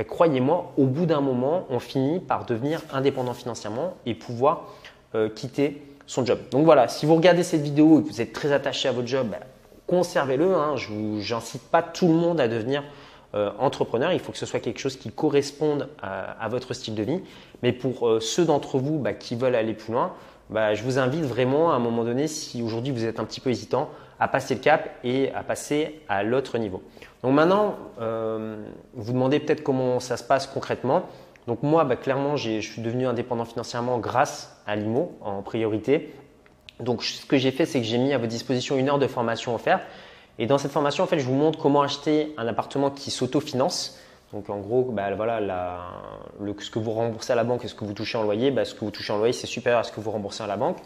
Croyez-moi, 0.03 0.71
au 0.77 0.85
bout 0.85 1.05
d'un 1.05 1.21
moment, 1.21 1.65
on 1.69 1.79
finit 1.79 2.19
par 2.19 2.45
devenir 2.45 2.81
indépendant 2.93 3.33
financièrement 3.33 3.95
et 4.05 4.13
pouvoir 4.13 4.67
euh, 5.15 5.29
quitter 5.29 5.81
son 6.07 6.25
job. 6.25 6.39
Donc 6.51 6.65
voilà, 6.65 6.87
si 6.87 7.05
vous 7.05 7.15
regardez 7.15 7.43
cette 7.43 7.61
vidéo 7.61 7.99
et 7.99 8.03
que 8.03 8.07
vous 8.07 8.21
êtes 8.21 8.33
très 8.33 8.51
attaché 8.51 8.87
à 8.87 8.91
votre 8.91 9.07
job, 9.07 9.27
ben, 9.29 9.39
conservez-le. 9.87 10.55
Hein. 10.55 10.75
Je 10.77 11.33
n'incite 11.33 11.63
pas 11.63 11.81
tout 11.81 12.07
le 12.07 12.13
monde 12.13 12.39
à 12.39 12.47
devenir 12.47 12.83
euh, 13.35 13.51
entrepreneur. 13.59 14.13
Il 14.13 14.19
faut 14.19 14.31
que 14.31 14.37
ce 14.37 14.45
soit 14.45 14.59
quelque 14.59 14.79
chose 14.79 14.95
qui 14.95 15.11
corresponde 15.11 15.89
à, 16.01 16.47
votre 16.49 16.73
style 16.73 16.95
de 16.95 17.03
vie. 17.03 17.21
Mais 17.61 17.73
pour 17.73 18.07
euh, 18.07 18.19
ceux 18.19 18.45
d'entre 18.45 18.77
vous 18.77 18.99
ben, 18.99 19.13
qui 19.13 19.35
veulent 19.35 19.55
aller 19.55 19.73
plus 19.73 19.93
loin, 19.93 20.13
je 20.51 20.81
vous 20.81 20.97
invite 20.97 21.23
vraiment 21.23 21.71
à 21.71 21.75
un 21.75 21.79
moment 21.79 22.03
donné, 22.03 22.27
si 22.27 22.63
aujourd'hui 22.63 22.91
vous 22.91 23.05
êtes 23.05 23.19
un 23.19 23.25
petit 23.25 23.39
peu 23.39 23.51
hésitant, 23.51 23.89
à 24.19 24.27
passer 24.27 24.55
le 24.55 24.61
cap 24.61 24.89
et 25.03 25.31
à 25.33 25.43
passer 25.43 26.01
à 26.09 26.23
l'autre 26.23 26.57
niveau. 26.57 26.83
Donc 27.23 27.33
maintenant, 27.33 27.75
vous 27.97 29.13
demandez 29.13 29.39
peut-être 29.39 29.63
comment 29.63 29.99
ça 29.99 30.17
se 30.17 30.23
passe 30.23 30.47
concrètement. 30.47 31.03
Donc 31.47 31.63
moi, 31.63 31.83
bah, 31.83 31.95
clairement, 31.95 32.35
je 32.35 32.59
suis 32.59 32.81
devenu 32.81 33.07
indépendant 33.07 33.45
financièrement 33.45 33.97
grâce 33.97 34.61
à 34.67 34.75
l'IMO 34.75 35.17
en 35.21 35.41
priorité. 35.41 36.13
Donc 36.79 37.03
ce 37.03 37.25
que 37.25 37.37
j'ai 37.37 37.51
fait, 37.51 37.65
c'est 37.65 37.79
que 37.79 37.85
j'ai 37.87 37.97
mis 37.97 38.13
à 38.13 38.17
votre 38.17 38.29
disposition 38.29 38.77
une 38.77 38.89
heure 38.89 38.99
de 38.99 39.07
formation 39.07 39.55
offerte. 39.55 39.83
Et 40.37 40.45
dans 40.45 40.57
cette 40.57 40.71
formation, 40.71 41.03
en 41.03 41.07
fait, 41.07 41.19
je 41.19 41.25
vous 41.25 41.33
montre 41.33 41.59
comment 41.59 41.81
acheter 41.81 42.33
un 42.37 42.47
appartement 42.47 42.91
qui 42.91 43.11
s'autofinance. 43.11 43.99
Donc 44.31 44.49
en 44.49 44.59
gros, 44.59 44.83
bah, 44.83 45.13
voilà, 45.15 45.39
ce 46.59 46.69
que 46.69 46.79
vous 46.79 46.91
remboursez 46.91 47.33
à 47.33 47.35
la 47.35 47.43
banque 47.43 47.65
et 47.65 47.67
ce 47.67 47.73
que 47.73 47.83
vous 47.83 47.93
touchez 47.93 48.17
en 48.17 48.23
loyer, 48.23 48.51
bah, 48.51 48.63
ce 48.63 48.75
que 48.75 48.85
vous 48.85 48.91
touchez 48.91 49.11
en 49.11 49.17
loyer, 49.17 49.33
c'est 49.33 49.47
supérieur 49.47 49.79
à 49.79 49.83
ce 49.83 49.91
que 49.91 49.99
vous 49.99 50.11
remboursez 50.11 50.43
à 50.43 50.47
la 50.47 50.55
banque. 50.55 50.77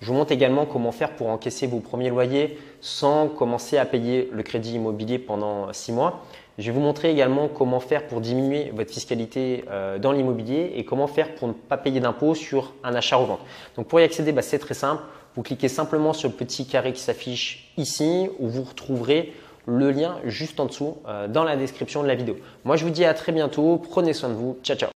Je 0.00 0.06
vous 0.06 0.14
montre 0.14 0.32
également 0.32 0.64
comment 0.64 0.92
faire 0.92 1.10
pour 1.10 1.28
encaisser 1.28 1.66
vos 1.66 1.80
premiers 1.80 2.08
loyers 2.08 2.58
sans 2.80 3.28
commencer 3.28 3.76
à 3.76 3.84
payer 3.84 4.30
le 4.32 4.42
crédit 4.42 4.74
immobilier 4.74 5.18
pendant 5.18 5.72
six 5.72 5.92
mois. 5.92 6.24
Je 6.58 6.66
vais 6.66 6.72
vous 6.72 6.80
montrer 6.80 7.10
également 7.10 7.48
comment 7.48 7.80
faire 7.80 8.06
pour 8.06 8.20
diminuer 8.20 8.70
votre 8.74 8.90
fiscalité 8.90 9.64
euh, 9.70 9.98
dans 9.98 10.12
l'immobilier 10.12 10.72
et 10.76 10.84
comment 10.84 11.06
faire 11.06 11.34
pour 11.34 11.48
ne 11.48 11.52
pas 11.52 11.76
payer 11.76 12.00
d'impôts 12.00 12.34
sur 12.34 12.72
un 12.82 12.94
achat-revente. 12.94 13.40
Donc 13.76 13.88
pour 13.88 14.00
y 14.00 14.02
accéder, 14.02 14.32
bah, 14.32 14.42
c'est 14.42 14.58
très 14.58 14.74
simple. 14.74 15.02
Vous 15.36 15.42
cliquez 15.42 15.68
simplement 15.68 16.14
sur 16.14 16.28
le 16.30 16.34
petit 16.34 16.66
carré 16.66 16.92
qui 16.92 17.00
s'affiche 17.00 17.72
ici 17.76 18.28
où 18.38 18.48
vous 18.48 18.62
retrouverez 18.62 19.34
le 19.66 19.90
lien 19.90 20.16
juste 20.24 20.58
en 20.60 20.66
dessous 20.66 20.96
euh, 21.06 21.28
dans 21.28 21.44
la 21.44 21.56
description 21.56 22.02
de 22.02 22.08
la 22.08 22.14
vidéo. 22.14 22.36
Moi, 22.64 22.76
je 22.76 22.84
vous 22.84 22.90
dis 22.90 23.04
à 23.04 23.12
très 23.12 23.32
bientôt. 23.32 23.76
Prenez 23.76 24.14
soin 24.14 24.30
de 24.30 24.34
vous. 24.34 24.58
Ciao, 24.62 24.76
ciao. 24.76 24.88